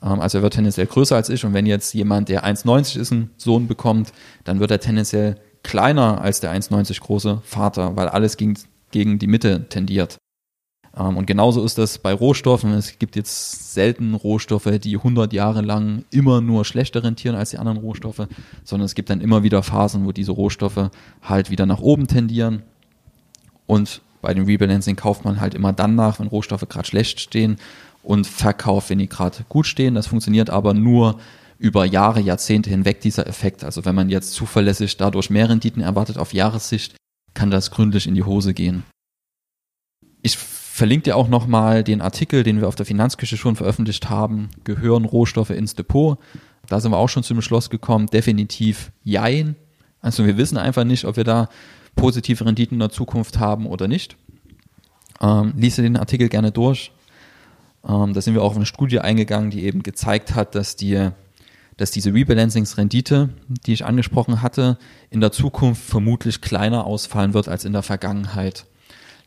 Ähm, 0.04 0.20
also 0.20 0.40
er 0.40 0.42
wird 0.42 0.54
tendenziell 0.54 0.88
größer 0.88 1.16
als 1.16 1.30
ich 1.30 1.46
und 1.46 1.54
wenn 1.54 1.66
jetzt 1.66 1.94
jemand, 1.94 2.30
der 2.30 2.46
1,90 2.46 3.00
ist, 3.00 3.12
einen 3.12 3.32
Sohn 3.38 3.68
bekommt, 3.68 4.12
dann 4.44 4.60
wird 4.60 4.72
er 4.72 4.80
tendenziell 4.80 5.38
kleiner 5.64 6.22
als 6.22 6.42
der 6.42 6.54
1,90 6.54 7.00
große 7.00 7.42
Vater, 7.44 7.96
weil 7.96 8.08
alles 8.10 8.38
gegen, 8.38 8.56
gegen 8.96 9.20
die 9.20 9.28
Mitte 9.28 9.68
tendiert. 9.68 10.20
Ähm, 10.98 11.18
und 11.18 11.28
genauso 11.28 11.66
ist 11.66 11.78
das 11.78 11.98
bei 11.98 12.14
Rohstoffen. 12.14 12.72
Es 12.72 12.98
gibt 12.98 13.18
jetzt 13.18 13.74
selten 13.74 14.14
Rohstoffe, 14.14 14.70
die 14.82 14.96
100 14.96 15.34
Jahre 15.34 15.62
lang 15.62 16.06
immer 16.12 16.40
nur 16.40 16.64
schlechter 16.64 17.04
rentieren 17.04 17.36
als 17.36 17.50
die 17.50 17.58
anderen 17.58 17.80
Rohstoffe, 17.80 18.26
sondern 18.64 18.86
es 18.86 18.96
gibt 18.96 19.10
dann 19.10 19.20
immer 19.20 19.44
wieder 19.44 19.64
Phasen, 19.64 20.06
wo 20.06 20.14
diese 20.14 20.32
Rohstoffe 20.32 20.90
halt 21.22 21.52
wieder 21.52 21.66
nach 21.66 21.82
oben 21.82 22.08
tendieren. 22.08 22.64
Und 23.68 24.02
bei 24.22 24.34
dem 24.34 24.46
Rebalancing 24.46 24.96
kauft 24.96 25.26
man 25.26 25.42
halt 25.42 25.56
immer 25.56 25.74
dann 25.74 25.96
nach, 25.96 26.22
wenn 26.22 26.28
Rohstoffe 26.28 26.70
gerade 26.70 26.88
schlecht 26.88 27.20
stehen 27.20 27.58
und 28.02 28.26
verkauft, 28.26 28.90
wenn 28.90 29.00
die 29.00 29.10
gerade 29.10 29.44
gut 29.50 29.68
stehen. 29.68 29.96
Das 29.96 30.08
funktioniert 30.08 30.50
aber 30.50 30.74
nur 30.74 31.20
über 31.60 31.84
Jahre, 31.84 32.22
Jahrzehnte 32.22 32.70
hinweg, 32.70 33.02
dieser 33.02 33.28
Effekt. 33.28 33.66
Also 33.66 33.84
wenn 33.84 33.96
man 33.96 34.10
jetzt 34.10 34.32
zuverlässig 34.32 34.96
dadurch 34.96 35.30
mehr 35.30 35.50
Renditen 35.50 35.82
erwartet 35.82 36.18
auf 36.18 36.34
Jahressicht, 36.34 36.96
kann 37.36 37.52
das 37.52 37.70
gründlich 37.70 38.08
in 38.08 38.16
die 38.16 38.24
Hose 38.24 38.56
gehen. 38.56 38.84
Ich 40.24 40.38
verlinke 40.38 41.04
dir 41.04 41.16
auch 41.16 41.28
nochmal 41.28 41.84
den 41.84 42.02
Artikel, 42.02 42.42
den 42.42 42.60
wir 42.60 42.68
auf 42.68 42.76
der 42.76 42.86
Finanzküche 42.88 43.38
schon 43.38 43.56
veröffentlicht 43.56 44.10
haben. 44.10 44.50
Gehören 44.64 45.06
Rohstoffe 45.06 45.52
ins 45.52 45.76
Depot? 45.76 46.18
Da 46.68 46.80
sind 46.80 46.92
wir 46.92 46.98
auch 46.98 47.10
schon 47.10 47.24
zum 47.24 47.42
Schluss 47.42 47.70
gekommen. 47.70 48.08
Definitiv 48.08 48.92
Jein. 49.04 49.56
Also 50.02 50.26
wir 50.26 50.38
wissen 50.38 50.58
einfach 50.58 50.84
nicht, 50.84 51.06
ob 51.06 51.18
wir 51.18 51.24
da 51.24 51.50
positive 51.96 52.46
Renditen 52.46 52.76
in 52.76 52.80
der 52.80 52.90
Zukunft 52.90 53.40
haben 53.40 53.68
oder 53.68 53.88
nicht. 53.88 54.18
Ähm, 55.22 55.54
lies 55.56 55.76
dir 55.76 55.84
den 55.84 55.98
Artikel 55.98 56.30
gerne 56.30 56.52
durch. 56.52 56.92
Ähm, 57.88 58.14
da 58.14 58.22
sind 58.22 58.34
wir 58.34 58.42
auch 58.42 58.52
auf 58.52 58.56
eine 58.56 58.66
Studie 58.66 59.00
eingegangen, 59.00 59.52
die 59.52 59.64
eben 59.64 59.84
gezeigt 59.84 60.36
hat, 60.36 60.56
dass 60.56 60.76
die 60.76 61.10
dass 61.78 61.92
diese 61.92 62.14
Rebalancingsrendite, 62.14 63.30
die 63.66 63.74
ich 63.74 63.86
angesprochen 63.86 64.42
hatte, 64.42 64.78
in 65.10 65.22
der 65.22 65.32
Zukunft 65.32 65.84
vermutlich 65.84 66.42
kleiner 66.42 66.86
ausfallen 66.86 67.34
wird 67.34 67.48
als 67.48 67.66
in 67.66 67.74
der 67.74 67.84
Vergangenheit 67.84 68.66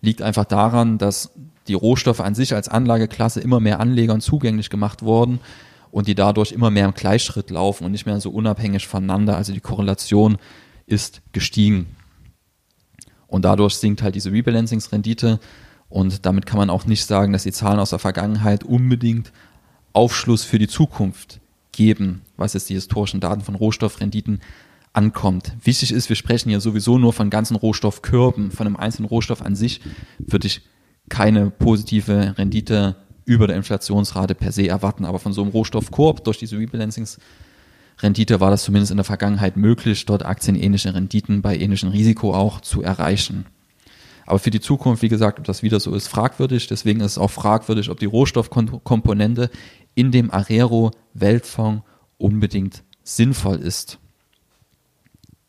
liegt 0.01 0.23
einfach 0.23 0.45
daran, 0.45 0.99
dass 0.99 1.31
die 1.67 1.75
Rohstoffe 1.75 2.21
an 2.21 2.35
sich 2.35 2.55
als 2.55 2.69
Anlageklasse 2.69 3.41
immer 3.41 3.61
mehr 3.61 3.81
Anlegern 3.81 4.21
zugänglich 4.21 4.71
gemacht 4.71 5.03
wurden 5.03 5.41
und 5.91 6.09
die 6.09 6.15
dadurch 6.15 6.53
immer 6.53 6.71
mehr 6.71 6.87
im 6.87 6.95
Gleichschritt 6.95 7.51
laufen 7.51 7.85
und 7.85 7.93
nicht 7.93 8.07
mehr 8.07 8.21
so 8.21 8.31
unabhängig 8.31 8.87
voneinander. 8.87 9.37
Also 9.37 9.53
die 9.53 9.61
Korrelation 9.61 10.39
ist 10.87 11.23
gestiegen. 11.33 11.87
Und 13.27 13.45
dadurch 13.45 13.75
sinkt 13.75 14.03
halt 14.03 14.15
diese 14.15 14.33
Rebalancingsrendite 14.33 15.41
und 15.91 16.25
damit 16.25 16.47
kann 16.47 16.59
man 16.59 16.71
auch 16.71 16.87
nicht 16.87 17.05
sagen, 17.05 17.33
dass 17.33 17.43
die 17.43 17.53
Zahlen 17.53 17.79
aus 17.79 17.91
der 17.91 17.99
Vergangenheit 17.99 18.65
unbedingt 18.65 19.33
Aufschluss 19.93 20.45
für 20.45 20.59
die 20.59 20.69
Zukunft 20.69 21.41
geben, 21.79 22.23
was 22.37 22.55
jetzt 22.55 22.69
die 22.69 22.75
historischen 22.75 23.21
Daten 23.21 23.43
von 23.43 23.55
Rohstoffrenditen 23.55 24.41
ankommt. 24.93 25.53
Wichtig 25.63 25.93
ist, 25.93 26.09
wir 26.09 26.17
sprechen 26.17 26.51
ja 26.51 26.59
sowieso 26.59 26.99
nur 26.99 27.13
von 27.13 27.31
ganzen 27.31 27.55
Rohstoffkörben. 27.55 28.51
Von 28.51 28.67
einem 28.67 28.77
einzelnen 28.77 29.09
Rohstoff 29.09 29.43
an 29.43 29.55
sich 29.55 29.81
würde 30.19 30.49
ich 30.49 30.63
keine 31.09 31.51
positive 31.51 32.35
Rendite 32.37 32.97
über 33.25 33.47
der 33.47 33.57
Inflationsrate 33.57 34.35
per 34.35 34.51
se 34.51 34.67
erwarten. 34.67 35.05
Aber 35.05 35.21
von 35.21 35.33
so 35.33 35.41
einem 35.41 35.53
Rohstoffkorb 35.53 36.25
durch 36.25 36.39
diese 36.39 36.59
Rebalancings-Rendite 36.59 38.41
war 38.41 38.51
das 38.51 38.65
zumindest 38.65 38.91
in 38.91 38.97
der 38.97 39.05
Vergangenheit 39.05 39.57
möglich, 39.57 40.05
dort 40.05 40.25
aktienähnliche 40.25 40.93
Renditen 40.93 41.43
bei 41.43 41.57
ähnlichem 41.57 41.91
Risiko 41.91 42.35
auch 42.35 42.61
zu 42.61 42.83
erreichen. 42.83 43.47
Aber 44.29 44.39
für 44.39 44.51
die 44.51 44.61
Zukunft, 44.61 45.01
wie 45.03 45.09
gesagt, 45.09 45.39
ob 45.39 45.47
das 45.47 45.63
wieder 45.63 45.81
so 45.81 45.95
ist, 45.95 46.07
fragwürdig. 46.07 46.67
Deswegen 46.67 47.01
ist 47.01 47.13
es 47.13 47.19
auch 47.19 47.31
fragwürdig, 47.31 47.89
ob 47.89 47.99
die 47.99 48.05
Rohstoffkomponente 48.05 49.49
in 49.99 50.13
dem 50.13 50.31
Arero 50.31 50.93
Weltfonds 51.13 51.83
unbedingt 52.19 52.85
sinnvoll 53.03 53.57
ist. 53.57 53.99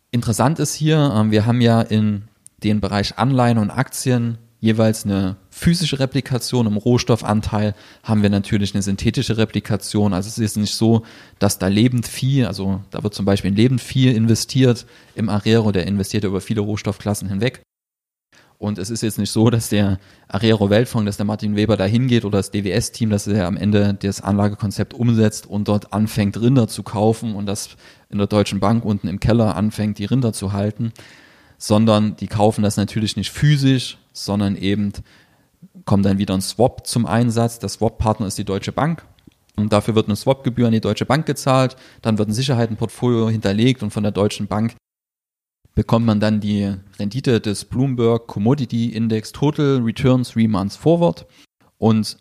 Interessant 0.10 0.58
ist 0.58 0.74
hier, 0.74 1.14
ähm, 1.16 1.30
wir 1.30 1.46
haben 1.46 1.62
ja 1.62 1.82
in 1.84 2.24
den 2.64 2.82
Bereich 2.82 3.20
Anleihen 3.20 3.60
und 3.60 3.70
Aktien 3.70 4.40
jeweils 4.60 5.06
eine 5.06 5.38
physische 5.52 6.00
Replikation. 6.00 6.66
Im 6.66 6.78
Rohstoffanteil 6.78 7.76
haben 8.02 8.24
wir 8.24 8.32
natürlich 8.32 8.74
eine 8.74 8.82
synthetische 8.82 9.38
Replikation. 9.38 10.16
Also 10.16 10.30
es 10.30 10.40
ist 10.40 10.58
nicht 10.58 10.74
so, 10.74 11.06
dass 11.38 11.60
da 11.60 11.68
lebend 11.68 12.08
viel, 12.08 12.48
also 12.48 12.82
da 12.90 13.04
wird 13.04 13.14
zum 13.14 13.26
Beispiel 13.26 13.52
in 13.52 13.56
lebend 13.56 13.82
viel 13.82 14.16
investiert 14.16 14.88
im 15.14 15.30
Arero, 15.30 15.72
der 15.72 15.86
investiert 15.86 16.24
über 16.24 16.42
viele 16.42 16.62
Rohstoffklassen 16.62 17.30
hinweg. 17.30 17.62
Und 18.60 18.78
es 18.78 18.89
ist 18.89 19.02
jetzt 19.02 19.17
nicht 19.17 19.32
so, 19.32 19.50
dass 19.50 19.69
der 19.69 20.00
Arero 20.28 20.69
Weltfonds, 20.69 21.06
dass 21.06 21.15
der 21.15 21.26
Martin 21.26 21.56
Weber 21.56 21.78
da 21.78 21.86
hingeht 21.86 22.26
oder 22.26 22.39
das 22.39 22.52
DWS-Team, 22.52 23.10
dass 23.10 23.26
er 23.26 23.48
am 23.48 23.56
Ende 23.56 23.93
das 23.93 24.19
Anlagekonzept 24.19 24.93
umsetzt 24.93 25.48
und 25.48 25.69
dort 25.69 25.93
anfängt, 25.93 26.39
Rinder 26.39 26.67
zu 26.67 26.84
kaufen 26.84 27.36
und 27.36 27.45
das 27.45 27.69
in 28.10 28.17
der 28.17 28.28
Deutschen 28.28 28.60
Bank 28.60 28.84
unten 28.84 29.08
im 29.08 29.22
Keller 29.22 29.56
anfängt, 29.56 29.98
die 29.98 30.04
Rinder 30.04 30.34
zu 30.34 30.52
halten, 30.52 30.91
sondern 31.58 32.17
die 32.17 32.28
kaufen 32.28 32.62
das 32.62 32.76
natürlich 32.76 33.15
nicht 33.15 33.32
physisch, 33.32 33.98
sondern 34.12 34.58
eben 34.58 34.91
kommt 35.86 36.06
dann 36.06 36.17
wieder 36.17 36.34
ein 36.34 36.41
Swap 36.41 36.86
zum 36.86 37.06
Einsatz. 37.06 37.60
Der 37.60 37.69
Swap-Partner 37.69 38.28
ist 38.28 38.38
die 38.38 38.45
Deutsche 38.45 38.74
Bank. 38.74 39.06
Und 39.56 39.72
dafür 39.72 39.95
wird 39.95 40.08
eine 40.08 40.17
Swap-Gebühr 40.17 40.67
an 40.67 40.74
die 40.74 40.82
Deutsche 40.82 41.06
Bank 41.06 41.26
gezahlt. 41.26 41.78
Dann 42.02 42.17
wird 42.17 42.28
ein 42.28 42.34
Sicherheitenportfolio 42.34 43.30
hinterlegt 43.30 43.84
und 43.84 43.91
von 43.91 44.04
der 44.04 44.12
Deutschen 44.12 44.48
Bank 44.48 44.76
bekommt 45.80 46.06
man 46.06 46.20
dann 46.20 46.42
die 46.42 46.74
Rendite 47.00 47.39
des 47.39 47.63
Bloomberg 47.63 48.28
Commodity 48.28 48.89
Index 48.89 49.32
Total 49.32 49.78
Return 49.82 50.24
Three 50.24 50.46
Months 50.46 50.76
Forward. 50.76 51.26
Und 51.78 52.18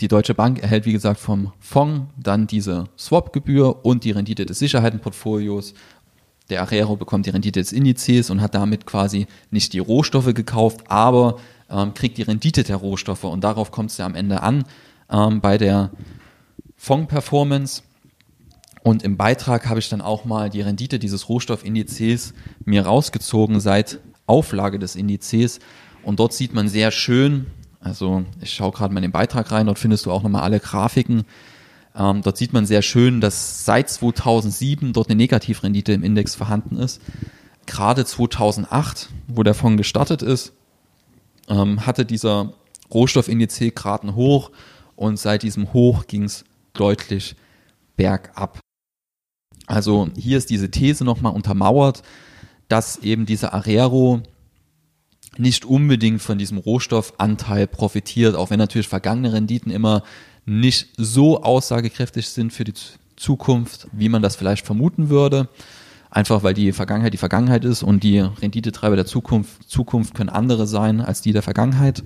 die 0.00 0.08
Deutsche 0.08 0.34
Bank 0.34 0.60
erhält, 0.60 0.86
wie 0.86 0.92
gesagt, 0.92 1.20
vom 1.20 1.52
Fonds 1.60 2.08
dann 2.20 2.48
diese 2.48 2.88
Swap-Gebühr 2.98 3.84
und 3.84 4.02
die 4.02 4.10
Rendite 4.10 4.44
des 4.44 4.58
Sicherheitenportfolios. 4.58 5.74
Der 6.48 6.62
Arero 6.62 6.96
bekommt 6.96 7.26
die 7.26 7.30
Rendite 7.30 7.60
des 7.60 7.70
Indizes 7.70 8.28
und 8.28 8.40
hat 8.40 8.56
damit 8.56 8.86
quasi 8.86 9.28
nicht 9.52 9.72
die 9.72 9.78
Rohstoffe 9.78 10.34
gekauft, 10.34 10.80
aber 10.88 11.38
ähm, 11.70 11.94
kriegt 11.94 12.18
die 12.18 12.22
Rendite 12.22 12.64
der 12.64 12.74
Rohstoffe. 12.74 13.22
Und 13.22 13.44
darauf 13.44 13.70
kommt 13.70 13.92
es 13.92 13.98
ja 13.98 14.04
am 14.04 14.16
Ende 14.16 14.42
an 14.42 14.64
ähm, 15.08 15.40
bei 15.40 15.58
der 15.58 15.92
Fonds-Performance. 16.74 17.84
Und 18.82 19.02
im 19.02 19.16
Beitrag 19.16 19.68
habe 19.68 19.78
ich 19.78 19.88
dann 19.88 20.00
auch 20.00 20.24
mal 20.24 20.48
die 20.48 20.62
Rendite 20.62 20.98
dieses 20.98 21.28
Rohstoffindizes 21.28 22.32
mir 22.64 22.86
rausgezogen 22.86 23.60
seit 23.60 24.00
Auflage 24.26 24.78
des 24.78 24.96
Indizes. 24.96 25.58
Und 26.02 26.18
dort 26.18 26.32
sieht 26.32 26.54
man 26.54 26.68
sehr 26.68 26.90
schön, 26.90 27.46
also 27.80 28.24
ich 28.40 28.52
schaue 28.54 28.72
gerade 28.72 28.94
mal 28.94 29.00
in 29.00 29.08
den 29.08 29.12
Beitrag 29.12 29.52
rein, 29.52 29.66
dort 29.66 29.78
findest 29.78 30.06
du 30.06 30.10
auch 30.10 30.22
nochmal 30.22 30.42
alle 30.42 30.60
Grafiken. 30.60 31.24
Ähm, 31.94 32.22
dort 32.22 32.36
sieht 32.36 32.52
man 32.52 32.64
sehr 32.64 32.82
schön, 32.82 33.20
dass 33.20 33.64
seit 33.64 33.90
2007 33.90 34.92
dort 34.92 35.08
eine 35.08 35.16
Negativrendite 35.16 35.92
im 35.92 36.02
Index 36.02 36.34
vorhanden 36.34 36.76
ist. 36.76 37.02
Gerade 37.66 38.04
2008, 38.04 39.10
wo 39.28 39.42
der 39.42 39.54
Fonds 39.54 39.76
gestartet 39.76 40.22
ist, 40.22 40.52
ähm, 41.48 41.84
hatte 41.84 42.06
dieser 42.06 42.54
Rohstoffindiz 42.92 43.58
gerade 43.74 44.04
einen 44.04 44.14
Hoch 44.14 44.50
und 44.96 45.18
seit 45.18 45.42
diesem 45.42 45.72
Hoch 45.72 46.06
ging 46.06 46.24
es 46.24 46.44
deutlich 46.72 47.36
bergab. 47.96 48.60
Also 49.70 50.08
hier 50.16 50.36
ist 50.36 50.50
diese 50.50 50.70
These 50.70 51.04
nochmal 51.04 51.32
untermauert, 51.32 52.02
dass 52.66 52.98
eben 52.98 53.24
diese 53.24 53.52
Arero 53.52 54.20
nicht 55.38 55.64
unbedingt 55.64 56.20
von 56.20 56.38
diesem 56.38 56.58
Rohstoffanteil 56.58 57.68
profitiert, 57.68 58.34
auch 58.34 58.50
wenn 58.50 58.58
natürlich 58.58 58.88
vergangene 58.88 59.32
Renditen 59.32 59.70
immer 59.70 60.02
nicht 60.44 60.88
so 60.96 61.44
aussagekräftig 61.44 62.28
sind 62.28 62.52
für 62.52 62.64
die 62.64 62.74
Zukunft, 63.14 63.86
wie 63.92 64.08
man 64.08 64.22
das 64.22 64.34
vielleicht 64.34 64.66
vermuten 64.66 65.08
würde. 65.08 65.48
Einfach 66.10 66.42
weil 66.42 66.54
die 66.54 66.72
Vergangenheit 66.72 67.14
die 67.14 67.18
Vergangenheit 67.18 67.64
ist 67.64 67.84
und 67.84 68.02
die 68.02 68.18
Renditetreiber 68.18 68.96
der 68.96 69.06
Zukunft, 69.06 69.70
Zukunft 69.70 70.14
können 70.14 70.30
andere 70.30 70.66
sein 70.66 71.00
als 71.00 71.22
die 71.22 71.32
der 71.32 71.42
Vergangenheit. 71.42 72.02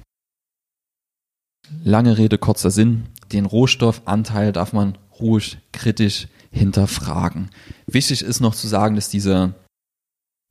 Lange 1.82 2.18
Rede, 2.18 2.36
kurzer 2.36 2.70
Sinn. 2.70 3.04
Den 3.32 3.46
Rohstoffanteil 3.46 4.52
darf 4.52 4.74
man 4.74 4.98
ruhig 5.18 5.56
kritisch 5.72 6.28
hinterfragen. 6.54 7.50
Wichtig 7.86 8.22
ist 8.22 8.40
noch 8.40 8.54
zu 8.54 8.68
sagen, 8.68 8.94
dass 8.94 9.08
diese, 9.08 9.54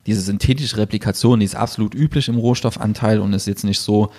diese 0.06 0.20
synthetische 0.20 0.76
Replikation, 0.76 1.40
die 1.40 1.46
ist 1.46 1.56
absolut 1.56 1.94
üblich 1.94 2.28
im 2.28 2.36
Rohstoffanteil 2.36 3.20
und 3.20 3.32
ist 3.32 3.46
jetzt 3.46 3.64
nicht 3.64 3.80
so, 3.80 4.10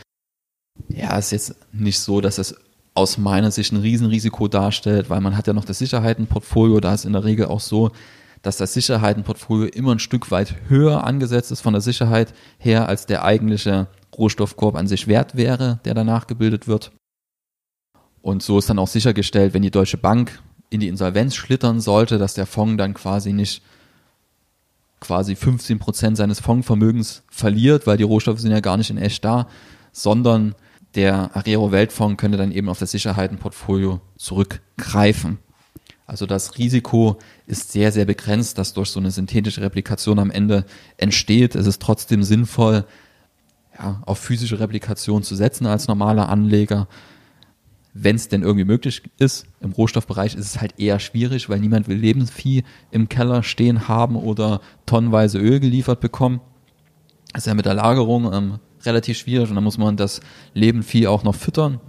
ja, 0.90 1.18
ist 1.18 1.32
jetzt 1.32 1.56
nicht 1.72 2.00
so, 2.00 2.22
dass 2.22 2.40
es 2.40 2.56
aus 2.96 3.18
meiner 3.18 3.52
Sicht 3.52 3.72
ein 3.72 3.82
Riesenrisiko 3.82 4.48
darstellt, 4.48 5.10
weil 5.10 5.22
man 5.22 5.38
hat 5.38 5.48
ja 5.48 5.54
noch 5.54 5.66
das 5.66 5.80
Sicherheitenportfolio, 5.80 6.80
da 6.80 6.94
ist 6.94 7.06
in 7.06 7.14
der 7.14 7.24
Regel 7.24 7.46
auch 7.46 7.60
so, 7.60 7.92
dass 8.42 8.58
das 8.58 8.74
Sicherheitenportfolio 8.74 9.68
immer 9.68 9.92
ein 9.92 10.00
Stück 10.00 10.32
weit 10.32 10.56
höher 10.70 11.04
angesetzt 11.04 11.52
ist 11.52 11.62
von 11.62 11.74
der 11.74 11.82
Sicherheit 11.82 12.34
her, 12.58 12.88
als 12.88 13.06
der 13.06 13.24
eigentliche 13.24 13.88
Rohstoffkorb 14.18 14.76
an 14.76 14.88
sich 14.88 15.08
wert 15.08 15.36
wäre, 15.36 15.80
der 15.86 15.94
danach 15.94 16.26
gebildet 16.26 16.68
wird. 16.68 16.92
Und 18.22 18.42
so 18.42 18.58
ist 18.58 18.70
dann 18.70 18.80
auch 18.80 18.88
sichergestellt, 18.88 19.54
wenn 19.54 19.62
die 19.62 19.72
Deutsche 19.72 19.98
Bank 19.98 20.42
in 20.70 20.80
die 20.80 20.88
Insolvenz 20.88 21.36
schlittern 21.36 21.80
sollte, 21.80 22.18
dass 22.18 22.34
der 22.34 22.46
Fonds 22.46 22.78
dann 22.78 22.94
quasi 22.94 23.34
nicht 23.34 23.62
quasi 25.00 25.36
15 25.36 25.80
Prozent 25.80 26.18
seines 26.18 26.40
Fondsvermögens 26.40 27.24
verliert, 27.30 27.86
weil 27.86 27.98
die 27.98 28.04
Rohstoffe 28.04 28.40
sind 28.40 28.52
ja 28.52 28.60
gar 28.60 28.78
nicht 28.78 28.90
in 28.90 28.98
echt 28.98 29.24
da, 29.24 29.48
sondern 29.92 30.56
der 30.96 31.36
Arero 31.36 31.72
Weltfonds 31.72 32.20
könnte 32.20 32.38
dann 32.38 32.52
eben 32.52 32.70
auf 32.70 32.80
das 32.80 32.92
Sicherheitenportfolio 32.92 34.00
zurückgreifen. 34.18 35.40
Also 36.08 36.26
das 36.26 36.58
Risiko 36.58 37.18
ist 37.48 37.72
sehr, 37.72 37.92
sehr 37.92 38.06
begrenzt, 38.06 38.58
dass 38.58 38.74
durch 38.74 38.90
so 38.90 39.00
eine 39.00 39.12
synthetische 39.12 39.62
Replikation 39.62 40.20
am 40.20 40.32
Ende 40.32 40.66
entsteht. 40.98 41.56
Es 41.56 41.66
ist 41.66 41.82
trotzdem 41.82 42.24
sinnvoll, 42.24 42.86
ja, 43.78 44.02
auf 44.06 44.20
physische 44.20 44.60
Replikation 44.60 45.24
zu 45.24 45.36
setzen 45.36 45.66
als 45.66 45.88
normaler 45.88 46.30
Anleger. 46.30 46.88
Wenn 47.98 48.18
es 48.18 48.28
denn 48.28 48.44
irgendwie 48.44 48.66
möglich 48.66 49.02
ist, 49.18 49.48
im 49.62 49.72
Rohstoffbereich 49.72 50.36
ist 50.36 50.46
es 50.46 50.62
halt 50.62 50.80
eher 50.80 51.00
schwierig, 51.00 51.50
weil 51.50 51.60
niemand 51.60 51.88
will 51.88 51.98
Lebensvieh 51.98 52.64
im 52.92 53.08
Keller 53.08 53.42
stehen 53.42 53.88
haben 53.88 54.18
oder 54.18 54.60
tonnenweise 54.86 55.40
Öl 55.40 55.60
geliefert 55.60 56.02
bekommen. 56.02 56.42
Das 57.32 57.44
ist 57.44 57.48
ja 57.48 57.54
mit 57.54 57.66
der 57.66 57.74
Lagerung 57.74 58.32
ähm, 58.34 58.60
relativ 58.84 59.18
schwierig 59.18 59.50
und 59.50 59.56
dann 59.56 59.64
muss 59.64 59.78
man 59.78 59.98
das 59.98 60.20
Lebendvieh 60.54 61.08
auch 61.08 61.24
noch 61.24 61.36
füttern 61.36 61.80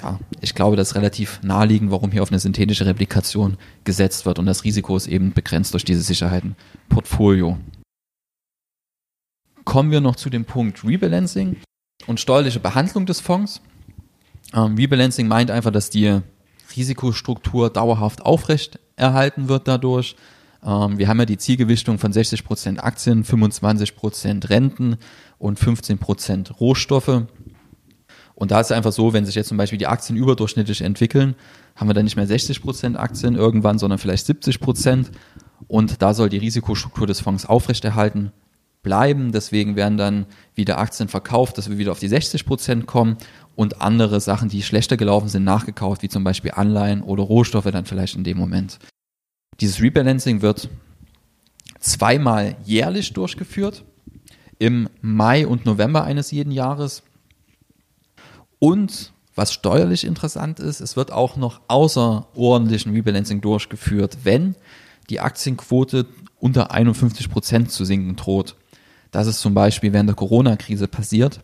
ja, 0.00 0.18
ich 0.40 0.54
glaube, 0.54 0.76
das 0.76 0.90
ist 0.90 0.94
relativ 0.94 1.40
naheliegend, 1.42 1.90
warum 1.90 2.10
hier 2.10 2.22
auf 2.22 2.30
eine 2.30 2.38
synthetische 2.38 2.86
Replikation 2.86 3.58
gesetzt 3.84 4.26
wird 4.26 4.38
und 4.38 4.46
das 4.46 4.64
Risiko 4.64 4.96
ist 4.96 5.06
eben 5.06 5.32
begrenzt 5.32 5.74
durch 5.74 5.84
diese 5.84 6.02
Sicherheitenportfolio. 6.02 7.58
Kommen 9.64 9.90
wir 9.90 10.00
noch 10.00 10.16
zu 10.16 10.30
dem 10.30 10.44
Punkt 10.44 10.84
Rebalancing 10.84 11.56
und 12.06 12.20
steuerliche 12.20 12.60
Behandlung 12.60 13.06
des 13.06 13.20
Fonds. 13.20 13.60
Ähm, 14.54 14.74
Rebalancing 14.74 15.28
meint 15.28 15.50
einfach, 15.50 15.70
dass 15.70 15.90
die 15.90 16.20
Risikostruktur 16.76 17.70
dauerhaft 17.70 18.24
aufrecht 18.24 18.78
erhalten 18.96 19.48
wird 19.48 19.68
dadurch. 19.68 20.16
Ähm, 20.64 20.98
wir 20.98 21.08
haben 21.08 21.18
ja 21.18 21.26
die 21.26 21.38
Zielgewichtung 21.38 21.98
von 21.98 22.12
60% 22.12 22.78
Aktien, 22.78 23.24
25% 23.24 24.48
Renten 24.48 24.96
und 25.38 25.58
15% 25.58 26.52
Rohstoffe. 26.52 27.22
Und 28.34 28.50
da 28.50 28.60
ist 28.60 28.68
es 28.68 28.72
einfach 28.72 28.92
so, 28.92 29.12
wenn 29.12 29.26
sich 29.26 29.34
jetzt 29.34 29.48
zum 29.48 29.56
Beispiel 29.56 29.78
die 29.78 29.86
Aktien 29.86 30.16
überdurchschnittlich 30.16 30.80
entwickeln, 30.80 31.34
haben 31.76 31.88
wir 31.88 31.94
dann 31.94 32.04
nicht 32.04 32.16
mehr 32.16 32.26
60 32.26 32.62
Prozent 32.62 32.98
Aktien 32.98 33.36
irgendwann, 33.36 33.78
sondern 33.78 33.98
vielleicht 33.98 34.26
70 34.26 34.60
Prozent. 34.60 35.10
Und 35.68 36.02
da 36.02 36.14
soll 36.14 36.28
die 36.28 36.38
Risikostruktur 36.38 37.06
des 37.06 37.20
Fonds 37.20 37.46
aufrechterhalten 37.46 38.32
bleiben. 38.82 39.32
Deswegen 39.32 39.76
werden 39.76 39.96
dann 39.96 40.26
wieder 40.54 40.78
Aktien 40.78 41.08
verkauft, 41.08 41.56
dass 41.56 41.70
wir 41.70 41.78
wieder 41.78 41.92
auf 41.92 41.98
die 41.98 42.08
60 42.08 42.44
Prozent 42.44 42.86
kommen 42.86 43.16
und 43.54 43.80
andere 43.80 44.20
Sachen, 44.20 44.48
die 44.48 44.62
schlechter 44.62 44.96
gelaufen 44.96 45.28
sind, 45.28 45.44
nachgekauft, 45.44 46.02
wie 46.02 46.08
zum 46.08 46.24
Beispiel 46.24 46.52
Anleihen 46.52 47.02
oder 47.02 47.22
Rohstoffe 47.22 47.70
dann 47.70 47.84
vielleicht 47.84 48.16
in 48.16 48.24
dem 48.24 48.38
Moment. 48.38 48.78
Dieses 49.60 49.80
Rebalancing 49.80 50.42
wird 50.42 50.68
zweimal 51.78 52.56
jährlich 52.64 53.12
durchgeführt, 53.12 53.84
im 54.58 54.88
Mai 55.00 55.46
und 55.46 55.66
November 55.66 56.04
eines 56.04 56.30
jeden 56.30 56.52
Jahres. 56.52 57.02
Und 58.58 59.12
was 59.34 59.52
steuerlich 59.52 60.04
interessant 60.04 60.60
ist, 60.60 60.80
es 60.80 60.96
wird 60.96 61.10
auch 61.10 61.36
noch 61.36 61.60
außerordentlichen 61.66 62.92
Rebalancing 62.92 63.40
durchgeführt, 63.40 64.18
wenn 64.24 64.54
die 65.10 65.20
Aktienquote 65.20 66.06
unter 66.38 66.70
51 66.70 67.30
Prozent 67.30 67.72
zu 67.72 67.84
sinken 67.84 68.14
droht. 68.16 68.56
Das 69.10 69.26
ist 69.26 69.40
zum 69.40 69.54
Beispiel 69.54 69.92
während 69.92 70.08
der 70.08 70.16
Corona-Krise 70.16 70.86
passiert, 70.86 71.40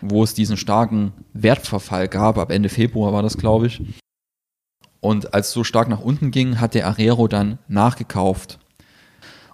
wo 0.00 0.22
es 0.22 0.34
diesen 0.34 0.56
starken 0.56 1.12
Wertverfall 1.32 2.08
gab. 2.08 2.38
Ab 2.38 2.50
Ende 2.50 2.68
Februar 2.68 3.12
war 3.12 3.22
das, 3.22 3.36
glaube 3.36 3.66
ich. 3.66 3.82
Und 5.00 5.34
als 5.34 5.48
es 5.48 5.52
so 5.52 5.64
stark 5.64 5.88
nach 5.88 6.00
unten 6.00 6.30
ging, 6.30 6.60
hat 6.60 6.74
der 6.74 6.86
Arero 6.86 7.28
dann 7.28 7.58
nachgekauft. 7.68 8.58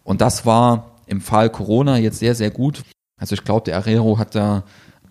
Und 0.04 0.20
das 0.20 0.46
war 0.46 0.96
im 1.06 1.20
Fall 1.20 1.50
Corona 1.50 1.98
jetzt 1.98 2.20
sehr, 2.20 2.34
sehr 2.34 2.50
gut. 2.50 2.82
Also 3.18 3.34
ich 3.34 3.44
glaube, 3.44 3.64
der 3.64 3.76
Arero 3.76 4.18
hat 4.18 4.34
da 4.34 4.64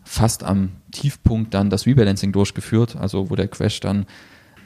fast 0.04 0.44
am 0.44 0.72
Tiefpunkt 0.92 1.54
dann 1.54 1.70
das 1.70 1.86
Rebalancing 1.86 2.32
durchgeführt, 2.32 2.96
also 2.96 3.30
wo 3.30 3.36
der 3.36 3.48
Crash 3.48 3.80
dann 3.80 4.06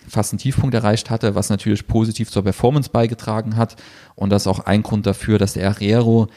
fast 0.08 0.32
einen 0.32 0.40
Tiefpunkt 0.40 0.74
erreicht 0.74 1.10
hatte, 1.10 1.36
was 1.36 1.50
natürlich 1.50 1.88
positiv 1.88 2.30
zur 2.32 2.44
Performance 2.44 2.90
beigetragen 2.90 3.56
hat. 3.56 3.76
Und 4.16 4.30
das 4.30 4.44
ist 4.44 4.48
auch 4.48 4.60
ein 4.60 4.84
Grund 4.84 5.06
dafür, 5.06 5.38
dass 5.38 5.54
der 5.54 5.68
Arero 5.68 6.28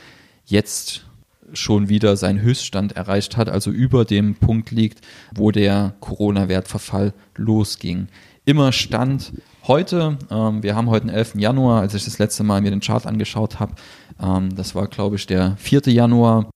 jetzt 0.44 1.05
schon 1.52 1.88
wieder 1.88 2.16
seinen 2.16 2.40
Höchststand 2.40 2.92
erreicht 2.92 3.36
hat, 3.36 3.48
also 3.48 3.70
über 3.70 4.04
dem 4.04 4.34
Punkt 4.34 4.70
liegt, 4.70 5.00
wo 5.34 5.50
der 5.50 5.94
Corona-Wertverfall 6.00 7.12
losging. 7.36 8.08
Immer 8.44 8.72
Stand 8.72 9.32
heute, 9.66 10.18
ähm, 10.30 10.62
wir 10.62 10.76
haben 10.76 10.88
heute 10.88 11.06
den 11.06 11.14
11. 11.14 11.34
Januar, 11.36 11.80
als 11.80 11.94
ich 11.94 12.04
das 12.04 12.18
letzte 12.18 12.44
Mal 12.44 12.60
mir 12.60 12.70
den 12.70 12.80
Chart 12.80 13.06
angeschaut 13.06 13.58
habe, 13.58 13.74
ähm, 14.20 14.54
das 14.54 14.74
war 14.74 14.86
glaube 14.86 15.16
ich 15.16 15.26
der 15.26 15.56
4. 15.56 15.82
Januar, 15.86 16.50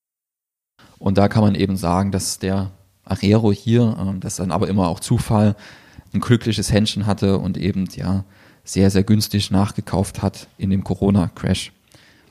und 1.01 1.17
da 1.17 1.27
kann 1.27 1.41
man 1.41 1.55
eben 1.55 1.77
sagen, 1.77 2.11
dass 2.11 2.37
der 2.37 2.69
Arero 3.03 3.51
hier, 3.51 3.97
äh, 3.99 4.19
das 4.19 4.35
dann 4.35 4.51
aber 4.51 4.67
immer 4.67 4.87
auch 4.87 4.99
Zufall, 4.99 5.55
ein 6.13 6.21
glückliches 6.21 6.71
Händchen 6.71 7.07
hatte 7.07 7.39
und 7.39 7.57
eben 7.57 7.87
ja 7.95 8.23
sehr, 8.63 8.91
sehr 8.91 9.03
günstig 9.03 9.49
nachgekauft 9.49 10.21
hat 10.21 10.47
in 10.59 10.69
dem 10.69 10.83
Corona-Crash. 10.83 11.71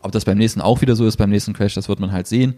Ob 0.03 0.13
das 0.13 0.25
beim 0.25 0.39
nächsten 0.39 0.61
auch 0.61 0.81
wieder 0.81 0.97
so 0.97 1.07
ist, 1.07 1.17
beim 1.17 1.31
nächsten 1.31 1.53
Crash, 1.53 1.75
das 1.75 1.89
wird 1.89 2.01
man 2.01 2.13
halt 2.13 2.27
sehen. 2.27 2.55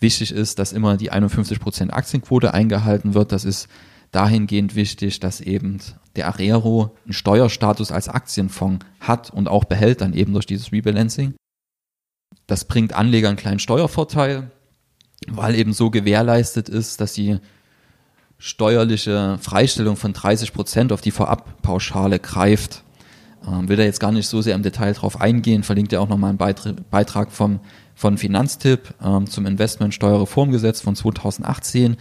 Wichtig 0.00 0.32
ist, 0.32 0.58
dass 0.58 0.72
immer 0.72 0.96
die 0.96 1.12
51% 1.12 1.90
Aktienquote 1.90 2.54
eingehalten 2.54 3.14
wird. 3.14 3.32
Das 3.32 3.44
ist 3.44 3.68
dahingehend 4.12 4.74
wichtig, 4.74 5.20
dass 5.20 5.40
eben 5.40 5.78
der 6.16 6.26
Arero 6.26 6.96
einen 7.04 7.12
Steuerstatus 7.12 7.92
als 7.92 8.08
Aktienfonds 8.08 8.84
hat 8.98 9.30
und 9.30 9.48
auch 9.48 9.64
behält 9.64 10.00
dann 10.00 10.14
eben 10.14 10.32
durch 10.32 10.46
dieses 10.46 10.72
Rebalancing. 10.72 11.34
Das 12.46 12.64
bringt 12.64 12.92
Anleger 12.92 13.28
einen 13.28 13.36
kleinen 13.36 13.60
Steuervorteil 13.60 14.50
weil 15.28 15.54
eben 15.54 15.72
so 15.72 15.90
gewährleistet 15.90 16.68
ist, 16.68 17.00
dass 17.00 17.12
die 17.12 17.38
steuerliche 18.38 19.38
Freistellung 19.40 19.96
von 19.96 20.12
30 20.12 20.52
Prozent 20.52 20.92
auf 20.92 21.00
die 21.00 21.10
Vorabpauschale 21.10 22.18
greift. 22.18 22.82
Ähm, 23.46 23.68
will 23.68 23.76
da 23.76 23.82
jetzt 23.82 24.00
gar 24.00 24.12
nicht 24.12 24.28
so 24.28 24.42
sehr 24.42 24.54
im 24.54 24.62
Detail 24.62 24.92
drauf 24.92 25.20
eingehen, 25.20 25.62
verlinkt 25.62 25.92
ja 25.92 26.00
auch 26.00 26.08
nochmal 26.08 26.30
einen 26.30 26.84
Beitrag 26.90 27.32
vom, 27.32 27.60
von 27.94 28.18
Finanztipp 28.18 28.94
ähm, 29.02 29.26
zum 29.26 29.46
Investmentsteuerreformgesetz 29.46 30.80
von 30.80 30.94
2018. 30.94 31.96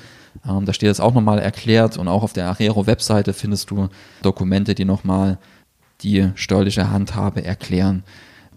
Ähm, 0.47 0.65
da 0.65 0.73
steht 0.73 0.89
das 0.89 0.99
auch 0.99 1.13
nochmal 1.13 1.39
erklärt 1.39 1.97
und 1.97 2.07
auch 2.07 2.23
auf 2.23 2.33
der 2.33 2.47
Arero-Webseite 2.47 3.33
findest 3.33 3.71
du 3.71 3.89
Dokumente, 4.21 4.75
die 4.75 4.85
nochmal 4.85 5.37
die 6.01 6.29
steuerliche 6.35 6.91
Handhabe 6.91 7.43
erklären. 7.43 8.03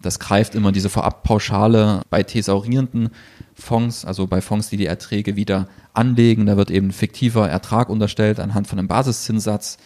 Das 0.00 0.18
greift 0.18 0.56
immer 0.56 0.72
diese 0.72 0.88
Vorabpauschale 0.88 2.02
bei 2.10 2.24
thesaurierenden 2.24 3.10
Fonds, 3.54 4.04
also 4.04 4.26
bei 4.26 4.40
Fonds, 4.40 4.68
die 4.68 4.76
die 4.76 4.86
Erträge 4.86 5.36
wieder 5.36 5.68
anlegen. 5.94 6.46
Da 6.46 6.56
wird 6.56 6.72
eben 6.72 6.90
fiktiver 6.90 7.48
Ertrag 7.48 7.88
unterstellt 7.88 8.40
anhand 8.40 8.66
von 8.66 8.78
einem 8.80 8.88
Basiszinssatz. 8.88 9.78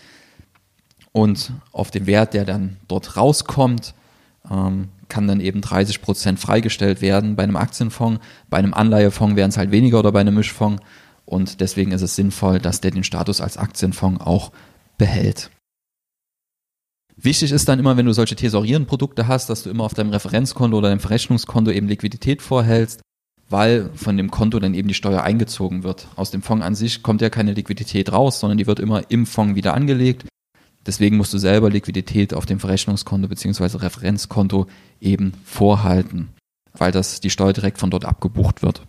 Und 1.17 1.53
auf 1.73 1.91
den 1.91 2.05
Wert, 2.05 2.35
der 2.35 2.45
dann 2.45 2.77
dort 2.89 3.17
rauskommt, 3.17 3.95
ähm, 4.51 4.89
kann 5.09 5.27
dann 5.27 5.41
eben 5.41 5.63
30 5.63 6.03
Prozent 6.03 6.39
freigestellt 6.39 7.01
werden 7.01 7.37
bei 7.37 7.43
einem 7.43 7.57
Aktienfonds. 7.57 8.21
Bei 8.51 8.59
einem 8.59 8.75
Anleihefonds 8.75 9.35
wären 9.35 9.49
es 9.49 9.57
halt 9.57 9.71
weniger 9.71 9.99
oder 9.99 10.13
bei 10.13 10.21
einem 10.21 10.35
Mischfonds. 10.35 10.83
Und 11.25 11.63
deswegen 11.63 11.93
ist 11.93 12.03
es 12.03 12.17
sinnvoll, 12.17 12.59
dass 12.59 12.83
der 12.83 12.91
den 12.91 13.03
Status 13.03 13.41
als 13.41 13.57
Aktienfonds 13.57 14.21
auch 14.21 14.53
behält. 14.99 15.51
Wichtig 17.17 17.51
ist 17.51 17.67
dann 17.67 17.79
immer, 17.79 17.97
wenn 17.97 18.05
du 18.05 18.13
solche 18.13 18.37
Thesaurierenprodukte 18.37 19.27
hast, 19.27 19.49
dass 19.49 19.63
du 19.63 19.71
immer 19.71 19.85
auf 19.85 19.95
deinem 19.95 20.11
Referenzkonto 20.11 20.77
oder 20.77 20.91
deinem 20.91 21.01
Verrechnungskonto 21.01 21.71
eben 21.71 21.89
Liquidität 21.89 22.43
vorhältst. 22.43 23.01
weil 23.49 23.91
von 23.95 24.17
dem 24.17 24.31
Konto 24.31 24.59
dann 24.59 24.75
eben 24.75 24.89
die 24.89 24.95
Steuer 24.95 25.23
eingezogen 25.23 25.85
wird. 25.85 26.09
Aus 26.17 26.33
dem 26.33 26.43
Fonds 26.43 26.67
an 26.67 26.75
sich 26.75 27.05
kommt 27.05 27.23
ja 27.23 27.31
keine 27.31 27.53
Liquidität 27.53 28.13
raus, 28.13 28.41
sondern 28.41 28.59
die 28.59 28.67
wird 28.67 28.81
immer 28.81 29.09
im 29.09 29.25
Fonds 29.25 29.55
wieder 29.55 29.73
angelegt. 29.73 30.27
Deswegen 30.87 31.17
musst 31.17 31.35
du 31.35 31.39
selber 31.39 31.69
Liquidität 31.69 32.33
auf 32.33 32.47
dem 32.47 32.61
Verrechnungskonto 32.61 33.29
bzw. 33.29 33.79
Referenzkonto 33.79 34.67
eben 35.01 35.33
vorhalten, 35.45 36.29
weil 36.75 36.93
das 36.93 37.21
die 37.21 37.31
Steuer 37.31 37.53
direkt 37.53 37.79
von 37.79 37.91
dort 37.91 38.05
abgebucht 38.05 38.63
wird. 38.63 38.83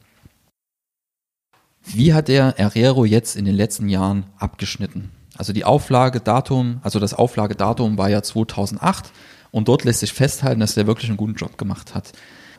Wie 1.83 2.13
hat 2.13 2.27
der 2.27 2.53
Herrero 2.57 3.05
jetzt 3.05 3.35
in 3.35 3.45
den 3.45 3.55
letzten 3.55 3.89
Jahren 3.89 4.25
abgeschnitten? 4.37 5.11
Also 5.37 5.53
die 5.53 5.65
Auflagedatum, 5.65 6.79
also 6.83 6.99
das 6.99 7.13
Auflagedatum 7.13 7.97
war 7.97 8.09
ja 8.09 8.21
2008 8.21 9.11
und 9.51 9.67
dort 9.67 9.83
lässt 9.83 10.01
sich 10.01 10.13
festhalten, 10.13 10.59
dass 10.59 10.75
der 10.75 10.87
wirklich 10.87 11.09
einen 11.09 11.17
guten 11.17 11.35
Job 11.35 11.57
gemacht 11.57 11.95
hat. 11.95 12.11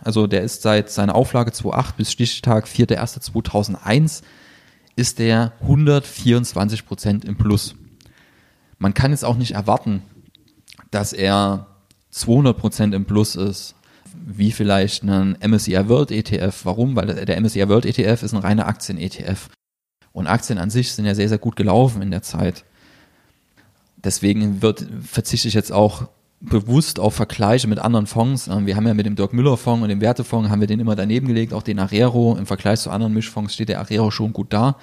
Also 0.02 0.26
der 0.26 0.42
ist 0.42 0.62
seit 0.62 0.90
seiner 0.90 1.14
Auflage 1.14 1.52
2008 1.52 1.96
bis 1.96 2.12
Stichtag 2.12 2.66
4.1.2001 2.66 4.22
ist 4.96 5.18
der 5.18 5.52
124 5.60 6.86
Prozent 6.86 7.24
im 7.24 7.36
Plus. 7.36 7.74
Man 8.78 8.94
kann 8.94 9.10
jetzt 9.10 9.24
auch 9.24 9.36
nicht 9.36 9.52
erwarten, 9.52 10.02
dass 10.90 11.12
er 11.12 11.66
200 12.10 12.56
Prozent 12.56 12.94
im 12.94 13.04
Plus 13.04 13.36
ist, 13.36 13.74
wie 14.14 14.52
vielleicht 14.52 15.02
ein 15.04 15.36
MSCI 15.44 15.88
World 15.88 16.10
ETF. 16.10 16.64
Warum? 16.64 16.96
Weil 16.96 17.06
der 17.06 17.40
MSCI 17.40 17.68
World 17.68 17.86
ETF 17.86 18.22
ist 18.22 18.32
ein 18.32 18.40
reiner 18.40 18.66
Aktien-ETF. 18.66 19.48
Und 20.12 20.26
Aktien 20.26 20.58
an 20.58 20.70
sich 20.70 20.92
sind 20.92 21.04
ja 21.04 21.14
sehr, 21.14 21.28
sehr 21.28 21.38
gut 21.38 21.56
gelaufen 21.56 22.02
in 22.02 22.10
der 22.10 22.22
Zeit. 22.22 22.64
Deswegen 23.96 24.62
wird, 24.62 24.86
verzichte 25.02 25.48
ich 25.48 25.54
jetzt 25.54 25.72
auch 25.72 26.08
bewusst 26.40 27.00
auf 27.00 27.14
Vergleiche 27.14 27.66
mit 27.66 27.78
anderen 27.78 28.06
Fonds. 28.06 28.46
Ähm, 28.46 28.66
wir 28.66 28.76
haben 28.76 28.86
ja 28.86 28.94
mit 28.94 29.06
dem 29.06 29.16
Dirk 29.16 29.32
Müller 29.32 29.56
Fonds 29.56 29.82
und 29.82 29.88
dem 29.88 30.00
Wertefonds 30.00 30.50
haben 30.50 30.60
wir 30.60 30.68
den 30.68 30.80
immer 30.80 30.94
daneben 30.94 31.26
gelegt, 31.26 31.52
auch 31.52 31.62
den 31.62 31.78
Arero. 31.78 32.36
Im 32.38 32.46
Vergleich 32.46 32.80
zu 32.80 32.90
anderen 32.90 33.12
Mischfonds 33.12 33.54
steht 33.54 33.68
der 33.68 33.80
Arero 33.80 34.10
schon 34.10 34.32
gut 34.32 34.52
da. 34.52 34.76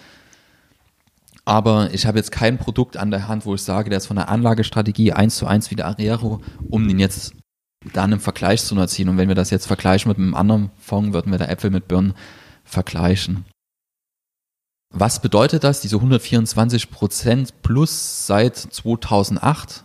Aber 1.46 1.94
ich 1.94 2.08
habe 2.08 2.18
jetzt 2.18 2.32
kein 2.32 2.58
Produkt 2.58 2.98
an 2.98 3.12
der 3.12 3.28
Hand, 3.28 3.46
wo 3.46 3.54
ich 3.54 3.62
sage, 3.62 3.90
der 3.90 3.98
ist 3.98 4.08
von 4.08 4.16
der 4.16 4.30
Anlagestrategie 4.30 5.14
eins 5.14 5.38
zu 5.38 5.46
eins 5.46 5.70
wie 5.70 5.76
der 5.76 5.86
Arero, 5.86 6.42
um 6.70 6.88
den 6.88 6.98
jetzt 6.98 7.36
dann 7.94 8.12
im 8.12 8.20
Vergleich 8.20 8.64
zu 8.64 8.76
erziehen. 8.76 9.10
Und 9.10 9.18
wenn 9.18 9.28
wir 9.28 9.36
das 9.36 9.52
jetzt 9.52 9.68
vergleichen 9.68 10.10
mit 10.10 10.18
einem 10.18 10.34
anderen 10.34 10.72
Fonds, 10.80 11.14
würden 11.14 11.32
wir 11.32 11.38
da 11.38 11.46
Äpfel 11.46 11.70
mit 11.70 11.88
Birnen 11.88 12.16
vergleichen. 12.64 13.46
Was 14.92 15.22
bedeutet 15.22 15.64
das, 15.64 15.82
diese 15.82 15.98
124 15.98 16.90
Prozent 16.90 17.62
plus 17.62 18.26
seit 18.26 18.56
2008? 18.56 19.84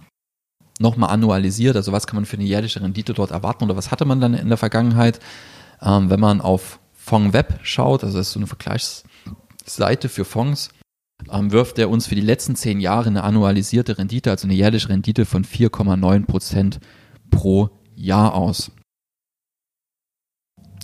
Nochmal 0.79 1.11
annualisiert, 1.11 1.77
also 1.77 1.92
was 1.92 2.07
kann 2.07 2.16
man 2.16 2.25
für 2.25 2.37
eine 2.37 2.46
jährliche 2.46 2.81
Rendite 2.81 3.12
dort 3.12 3.33
erwarten 3.33 3.64
oder 3.64 3.77
was 3.77 3.90
hatte 3.90 4.07
man 4.07 4.20
dann 4.20 4.33
in 4.33 4.49
der 4.49 4.57
Vergangenheit? 4.57 5.20
Ähm, 5.83 6.09
wenn 6.09 6.20
man 6.20 6.40
auf 6.40 6.79
Fonds 6.94 7.35
Web 7.35 7.61
schaut, 7.62 8.03
also 8.03 8.16
das 8.16 8.29
ist 8.29 8.33
so 8.33 8.38
eine 8.38 8.46
Vergleichsseite 8.46 10.09
für 10.09 10.25
Fonds, 10.25 10.70
ähm, 11.30 11.52
wirft 11.52 11.78
er 11.78 11.90
uns 11.90 12.06
für 12.06 12.14
die 12.14 12.20
letzten 12.20 12.56
zehn 12.56 12.80
Jahre 12.80 13.09
eine 13.09 13.24
annualisierte 13.24 13.98
Rendite, 13.98 14.30
also 14.30 14.46
eine 14.46 14.54
jährliche 14.54 14.88
Rendite 14.88 15.24
von 15.24 15.44
4,9 15.44 16.26
Prozent 16.26 16.80
pro 17.30 17.70
Jahr 17.94 18.35
aus. 18.35 18.72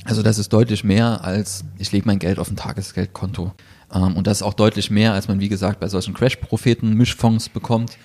Also 0.05 0.23
das 0.23 0.39
ist 0.39 0.53
deutlich 0.53 0.85
mehr 0.85 1.25
als 1.25 1.65
ich 1.79 1.91
lege 1.91 2.07
mein 2.07 2.19
Geld 2.19 2.39
auf 2.39 2.51
ein 2.51 2.57
Tagesgeldkonto. 2.57 3.53
Ähm, 3.93 4.17
und 4.17 4.27
das 4.27 4.39
ist 4.39 4.43
auch 4.43 4.55
deutlich 4.55 4.91
mehr, 4.91 5.13
als 5.13 5.29
man, 5.29 5.41
wie 5.41 5.49
gesagt, 5.49 5.81
bei 5.81 5.89
solchen 5.89 6.15
Crash-Propheten 6.15 6.95
Mischfonds 6.95 7.49
bekommt. 7.49 7.99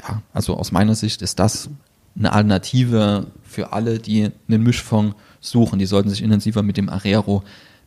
Ja, 0.00 0.22
also 0.32 0.56
aus 0.56 0.72
meiner 0.72 0.94
Sicht 0.94 1.22
ist 1.22 1.38
das 1.38 1.70
eine 2.16 2.32
Alternative 2.32 3.26
für 3.42 3.72
alle, 3.72 3.98
die 3.98 4.30
einen 4.48 4.62
Mischfonds 4.62 5.16
suchen. 5.40 5.78
Die 5.78 5.86
sollten 5.86 6.10
sich 6.10 6.22
intensiver 6.22 6.62
mit 6.62 6.76
dem 6.76 6.88
Arero 6.88 7.42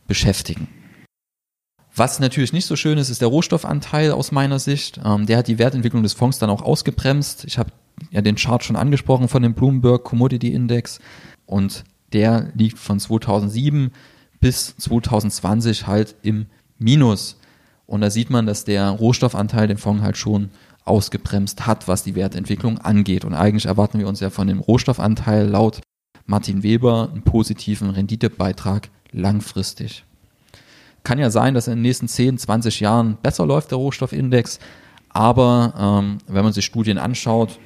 beschäftigen. 0.06 0.68
Was 1.98 2.20
natürlich 2.20 2.52
nicht 2.52 2.66
so 2.66 2.76
schön 2.76 2.96
ist, 2.96 3.10
ist 3.10 3.20
der 3.20 3.28
Rohstoffanteil 3.28 4.12
aus 4.12 4.30
meiner 4.30 4.60
Sicht. 4.60 5.00
Ähm, 5.04 5.26
der 5.26 5.38
hat 5.38 5.48
die 5.48 5.58
Wertentwicklung 5.58 6.04
des 6.04 6.12
Fonds 6.12 6.38
dann 6.38 6.48
auch 6.48 6.62
ausgebremst. 6.62 7.44
Ich 7.44 7.58
habe 7.58 7.72
ja 8.12 8.20
den 8.20 8.36
Chart 8.36 8.62
schon 8.62 8.76
angesprochen 8.76 9.26
von 9.26 9.42
dem 9.42 9.54
Bloomberg 9.54 10.04
Commodity 10.04 10.52
Index 10.52 11.00
und 11.44 11.82
der 12.12 12.52
liegt 12.54 12.78
von 12.78 13.00
2007 13.00 13.90
bis 14.40 14.76
2020 14.76 15.88
halt 15.88 16.14
im 16.22 16.46
Minus. 16.78 17.40
Und 17.86 18.02
da 18.02 18.10
sieht 18.10 18.30
man, 18.30 18.46
dass 18.46 18.64
der 18.64 18.90
Rohstoffanteil 18.90 19.66
den 19.66 19.78
Fonds 19.78 20.04
halt 20.04 20.16
schon 20.16 20.50
ausgebremst 20.84 21.66
hat, 21.66 21.88
was 21.88 22.04
die 22.04 22.14
Wertentwicklung 22.14 22.78
angeht. 22.78 23.24
Und 23.24 23.34
eigentlich 23.34 23.66
erwarten 23.66 23.98
wir 23.98 24.06
uns 24.06 24.20
ja 24.20 24.30
von 24.30 24.46
dem 24.46 24.60
Rohstoffanteil 24.60 25.48
laut 25.48 25.80
Martin 26.26 26.62
Weber 26.62 27.10
einen 27.10 27.22
positiven 27.22 27.90
Renditebeitrag 27.90 28.88
langfristig. 29.10 30.04
Kann 31.08 31.18
ja 31.18 31.30
sein, 31.30 31.54
dass 31.54 31.68
in 31.68 31.76
den 31.76 31.80
nächsten 31.80 32.06
10, 32.06 32.36
20 32.36 32.80
Jahren 32.80 33.16
besser 33.22 33.46
läuft 33.46 33.70
der 33.70 33.78
Rohstoffindex, 33.78 34.58
aber 35.08 35.72
ähm, 35.78 36.18
wenn 36.26 36.44
man 36.44 36.52
sich 36.52 36.66
Studien 36.66 36.98
anschaut, 36.98 37.58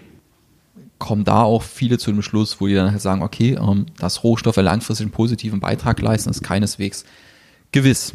kommen 1.01 1.25
da 1.25 1.43
auch 1.43 1.65
viele 1.65 1.99
zu 1.99 2.13
dem 2.13 2.23
Schluss, 2.23 2.61
wo 2.61 2.69
die 2.69 2.75
dann 2.75 2.93
halt 2.93 3.01
sagen, 3.01 3.21
okay, 3.21 3.59
ähm, 3.61 3.87
dass 3.99 4.23
Rohstoffe 4.23 4.59
langfristig 4.59 5.07
einen 5.07 5.11
positiven 5.11 5.59
Beitrag 5.59 6.01
leisten, 6.01 6.31
ist 6.31 6.45
keineswegs 6.45 7.05
gewiss. 7.73 8.15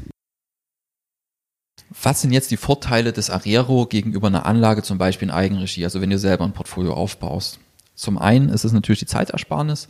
Was 2.01 2.21
sind 2.21 2.31
jetzt 2.31 2.49
die 2.51 2.55
Vorteile 2.55 3.11
des 3.11 3.29
Arero 3.29 3.85
gegenüber 3.85 4.27
einer 4.27 4.45
Anlage, 4.45 4.81
zum 4.81 4.97
Beispiel 4.97 5.27
in 5.27 5.33
Eigenregie, 5.33 5.83
also 5.83 5.99
wenn 5.99 6.09
du 6.09 6.17
selber 6.17 6.45
ein 6.45 6.53
Portfolio 6.53 6.93
aufbaust? 6.93 7.59
Zum 7.95 8.17
einen 8.17 8.47
ist 8.47 8.63
es 8.63 8.71
natürlich 8.71 8.99
die 8.99 9.07
Zeitersparnis. 9.07 9.89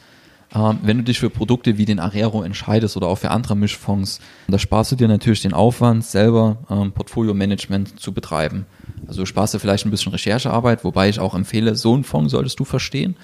Ähm, 0.55 0.79
wenn 0.81 0.97
du 0.97 1.03
dich 1.03 1.19
für 1.19 1.29
Produkte 1.29 1.77
wie 1.77 1.85
den 1.85 1.99
Arero 1.99 2.43
entscheidest 2.43 2.95
oder 2.95 3.07
auch 3.07 3.17
für 3.17 3.31
andere 3.31 3.55
Mischfonds, 3.55 4.19
da 4.47 4.57
sparst 4.57 4.91
du 4.91 4.95
dir 4.95 5.07
natürlich 5.07 5.41
den 5.41 5.53
Aufwand, 5.53 6.05
selber 6.05 6.57
ähm, 6.69 6.93
Portfolio-Management 6.93 7.99
zu 7.99 8.13
betreiben. 8.13 8.65
Also 9.07 9.21
du 9.21 9.25
sparst 9.25 9.53
dir 9.53 9.59
vielleicht 9.59 9.85
ein 9.85 9.91
bisschen 9.91 10.11
Recherchearbeit, 10.11 10.83
wobei 10.83 11.09
ich 11.09 11.19
auch 11.19 11.35
empfehle, 11.35 11.75
so 11.75 11.93
einen 11.93 12.03
Fonds 12.03 12.31
solltest 12.31 12.59
du 12.59 12.65
verstehen. 12.65 13.17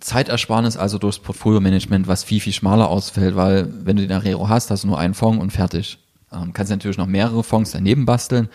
Zeitersparnis 0.00 0.76
also 0.76 0.98
durchs 0.98 1.18
Portfolio-Management, 1.18 2.08
was 2.08 2.24
viel, 2.24 2.40
viel 2.40 2.52
schmaler 2.52 2.90
ausfällt, 2.90 3.36
weil 3.36 3.72
wenn 3.84 3.96
du 3.96 4.02
den 4.02 4.12
Arero 4.12 4.48
hast, 4.48 4.70
hast 4.70 4.84
du 4.84 4.88
nur 4.88 4.98
einen 4.98 5.14
Fonds 5.14 5.40
und 5.40 5.50
fertig. 5.50 5.98
Ähm, 6.30 6.52
kannst 6.52 6.70
natürlich 6.70 6.98
noch 6.98 7.06
mehrere 7.06 7.42
Fonds 7.42 7.70
daneben 7.70 8.04
basteln, 8.04 8.48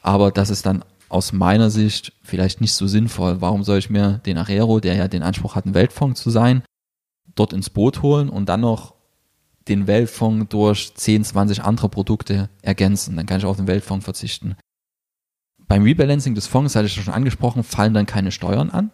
aber 0.00 0.30
das 0.30 0.48
ist 0.48 0.64
dann 0.64 0.82
aus 1.10 1.32
meiner 1.32 1.70
Sicht 1.70 2.12
vielleicht 2.22 2.62
nicht 2.62 2.72
so 2.72 2.86
sinnvoll. 2.86 3.40
Warum 3.40 3.64
soll 3.64 3.78
ich 3.78 3.90
mir 3.90 4.20
den 4.24 4.38
Arero, 4.38 4.80
der 4.80 4.94
ja 4.94 5.08
den 5.08 5.22
Anspruch 5.22 5.54
hat, 5.54 5.66
ein 5.66 5.74
Weltfonds 5.74 6.22
zu 6.22 6.30
sein, 6.30 6.62
dort 7.34 7.52
ins 7.52 7.70
Boot 7.70 8.02
holen 8.02 8.28
und 8.28 8.48
dann 8.48 8.60
noch 8.60 8.94
den 9.68 9.86
Weltfonds 9.86 10.46
durch 10.50 10.94
10, 10.94 11.24
20 11.24 11.62
andere 11.62 11.88
Produkte 11.88 12.50
ergänzen? 12.62 13.16
Dann 13.16 13.26
kann 13.26 13.38
ich 13.38 13.44
auf 13.44 13.56
den 13.56 13.66
Weltfonds 13.66 14.04
verzichten. 14.04 14.56
Beim 15.66 15.82
Rebalancing 15.82 16.34
des 16.34 16.46
Fonds, 16.46 16.76
hatte 16.76 16.86
ich 16.86 16.94
schon 16.94 17.14
angesprochen, 17.14 17.62
fallen 17.62 17.94
dann 17.94 18.06
keine 18.06 18.30
Steuern 18.30 18.70
an 18.70 18.90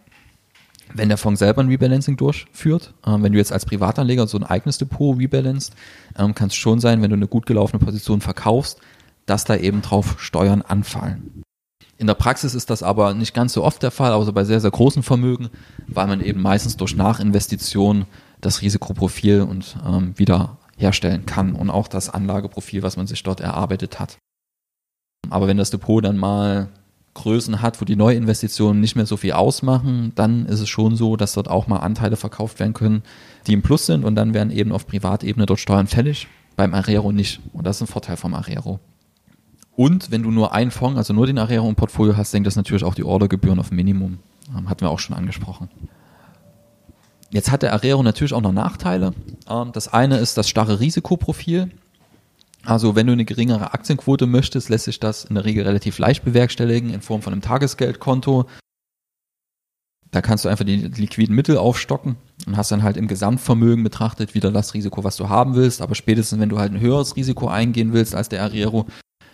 wenn 0.93 1.09
der 1.09 1.17
Fonds 1.17 1.39
selber 1.39 1.61
ein 1.61 1.67
Rebalancing 1.67 2.17
durchführt, 2.17 2.93
ähm, 3.05 3.23
wenn 3.23 3.31
du 3.33 3.37
jetzt 3.37 3.51
als 3.51 3.65
Privatanleger 3.65 4.27
so 4.27 4.37
ein 4.37 4.43
eigenes 4.43 4.77
Depot 4.77 5.17
rebalanced, 5.17 5.73
ähm, 6.17 6.35
kann 6.35 6.47
es 6.47 6.55
schon 6.55 6.79
sein, 6.79 7.01
wenn 7.01 7.09
du 7.09 7.15
eine 7.15 7.27
gut 7.27 7.45
gelaufene 7.45 7.83
Position 7.83 8.21
verkaufst, 8.21 8.79
dass 9.25 9.45
da 9.45 9.55
eben 9.55 9.81
drauf 9.81 10.15
Steuern 10.19 10.61
anfallen. 10.61 11.43
In 12.01 12.07
der 12.07 12.15
Praxis 12.15 12.55
ist 12.55 12.71
das 12.71 12.81
aber 12.81 13.13
nicht 13.13 13.35
ganz 13.35 13.53
so 13.53 13.63
oft 13.63 13.83
der 13.83 13.91
Fall, 13.91 14.13
außer 14.13 14.33
bei 14.33 14.43
sehr, 14.43 14.59
sehr 14.59 14.71
großen 14.71 15.03
Vermögen, 15.03 15.49
weil 15.85 16.07
man 16.07 16.19
eben 16.19 16.41
meistens 16.41 16.75
durch 16.75 16.95
Nachinvestition 16.95 18.07
das 18.41 18.63
Risikoprofil 18.63 19.41
und 19.41 19.77
ähm, 19.87 20.17
wieder 20.17 20.57
herstellen 20.77 21.27
kann 21.27 21.53
und 21.53 21.69
auch 21.69 21.87
das 21.87 22.09
Anlageprofil, 22.09 22.81
was 22.81 22.97
man 22.97 23.05
sich 23.05 23.21
dort 23.21 23.39
erarbeitet 23.39 23.99
hat. 23.99 24.17
Aber 25.29 25.45
wenn 25.45 25.57
das 25.57 25.69
Depot 25.69 26.03
dann 26.03 26.17
mal 26.17 26.69
Größen 27.13 27.61
hat, 27.61 27.79
wo 27.79 27.85
die 27.85 27.95
Neuinvestitionen 27.95 28.81
nicht 28.81 28.95
mehr 28.95 29.05
so 29.05 29.15
viel 29.15 29.33
ausmachen, 29.33 30.11
dann 30.15 30.47
ist 30.47 30.59
es 30.59 30.69
schon 30.69 30.95
so, 30.95 31.17
dass 31.17 31.33
dort 31.33 31.51
auch 31.51 31.67
mal 31.67 31.81
Anteile 31.81 32.15
verkauft 32.15 32.59
werden 32.59 32.73
können, 32.73 33.03
die 33.45 33.53
im 33.53 33.61
Plus 33.61 33.85
sind 33.85 34.05
und 34.05 34.15
dann 34.15 34.33
werden 34.33 34.49
eben 34.49 34.71
auf 34.71 34.87
Privatebene 34.87 35.45
dort 35.45 35.59
Steuern 35.59 35.85
fällig, 35.85 36.27
beim 36.55 36.73
Arero 36.73 37.11
nicht. 37.11 37.41
Und 37.53 37.67
das 37.67 37.75
ist 37.75 37.83
ein 37.83 37.93
Vorteil 37.93 38.17
vom 38.17 38.33
Arero. 38.33 38.79
Und 39.75 40.11
wenn 40.11 40.23
du 40.23 40.31
nur 40.31 40.53
einen 40.53 40.71
Fonds, 40.71 40.97
also 40.97 41.13
nur 41.13 41.27
den 41.27 41.37
Arero 41.37 41.67
im 41.67 41.75
Portfolio 41.75 42.17
hast, 42.17 42.31
senkt 42.31 42.47
das 42.47 42.55
natürlich 42.55 42.83
auch 42.83 42.95
die 42.95 43.03
Ordergebühren 43.03 43.59
auf 43.59 43.71
Minimum. 43.71 44.19
Ähm, 44.55 44.69
hatten 44.69 44.81
wir 44.81 44.89
auch 44.89 44.99
schon 44.99 45.15
angesprochen. 45.15 45.69
Jetzt 47.29 47.49
hat 47.49 47.61
der 47.61 47.73
Arero 47.73 48.03
natürlich 48.03 48.33
auch 48.33 48.41
noch 48.41 48.51
Nachteile. 48.51 49.13
Ähm, 49.49 49.71
das 49.71 49.87
eine 49.87 50.17
ist 50.17 50.37
das 50.37 50.49
starre 50.49 50.79
Risikoprofil. 50.79 51.71
Also 52.63 52.95
wenn 52.95 53.07
du 53.07 53.13
eine 53.13 53.25
geringere 53.25 53.73
Aktienquote 53.73 54.27
möchtest, 54.27 54.69
lässt 54.69 54.85
sich 54.85 54.99
das 54.99 55.25
in 55.25 55.35
der 55.35 55.45
Regel 55.45 55.63
relativ 55.63 55.97
leicht 55.97 56.23
bewerkstelligen 56.23 56.93
in 56.93 57.01
Form 57.01 57.21
von 57.21 57.33
einem 57.33 57.41
Tagesgeldkonto. 57.41 58.45
Da 60.11 60.21
kannst 60.21 60.43
du 60.43 60.49
einfach 60.49 60.65
die 60.65 60.75
liquiden 60.75 61.33
Mittel 61.35 61.57
aufstocken 61.57 62.17
und 62.45 62.57
hast 62.57 62.71
dann 62.71 62.83
halt 62.83 62.97
im 62.97 63.07
Gesamtvermögen 63.07 63.83
betrachtet 63.83 64.35
wieder 64.35 64.51
das 64.51 64.73
Risiko, 64.73 65.05
was 65.05 65.15
du 65.15 65.29
haben 65.29 65.55
willst. 65.55 65.81
Aber 65.81 65.95
spätestens, 65.95 66.39
wenn 66.39 66.49
du 66.49 66.59
halt 66.59 66.73
ein 66.73 66.81
höheres 66.81 67.15
Risiko 67.15 67.47
eingehen 67.47 67.93
willst 67.93 68.13
als 68.13 68.27
der 68.27 68.43
Arriero, 68.43 68.85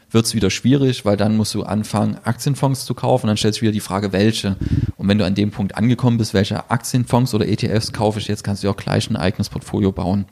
wird 0.09 0.25
es 0.25 0.35
wieder 0.35 0.49
schwierig, 0.49 1.05
weil 1.05 1.17
dann 1.17 1.35
musst 1.35 1.53
du 1.53 1.63
anfangen, 1.63 2.17
Aktienfonds 2.23 2.85
zu 2.85 2.93
kaufen. 2.93 3.27
Dann 3.27 3.37
stellt 3.37 3.55
sich 3.55 3.61
wieder 3.61 3.71
die 3.71 3.79
Frage, 3.79 4.13
welche. 4.13 4.55
Und 4.95 5.07
wenn 5.07 5.17
du 5.17 5.25
an 5.25 5.35
dem 5.35 5.51
Punkt 5.51 5.75
angekommen 5.75 6.17
bist, 6.17 6.33
welche 6.33 6.69
Aktienfonds 6.69 7.33
oder 7.33 7.47
ETFs 7.47 7.91
kaufe 7.91 8.19
ich 8.19 8.27
jetzt, 8.27 8.43
kannst 8.43 8.63
du 8.63 8.69
auch 8.69 8.77
gleich 8.77 9.09
ein 9.09 9.15
eigenes 9.17 9.49
Portfolio 9.49 9.91
bauen. 9.91 10.25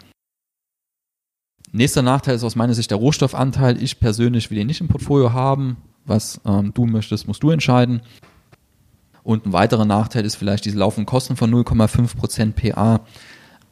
Nächster 1.71 2.01
Nachteil 2.01 2.35
ist 2.35 2.43
aus 2.43 2.55
meiner 2.55 2.73
Sicht 2.73 2.91
der 2.91 2.97
Rohstoffanteil. 2.97 3.81
Ich 3.81 3.99
persönlich 3.99 4.49
will 4.49 4.57
ihn 4.57 4.67
nicht 4.67 4.79
im 4.79 4.87
Portfolio 4.87 5.33
haben. 5.33 5.77
Was 6.05 6.39
ähm, 6.45 6.73
du 6.73 6.85
möchtest, 6.85 7.27
musst 7.27 7.43
du 7.43 7.49
entscheiden. 7.49 8.01
Und 9.23 9.45
ein 9.45 9.53
weiterer 9.53 9.85
Nachteil 9.85 10.23
ist 10.23 10.35
vielleicht 10.35 10.65
diese 10.65 10.77
laufenden 10.77 11.07
Kosten 11.07 11.35
von 11.35 11.51
0,5% 11.51 12.53
PA. 12.53 13.01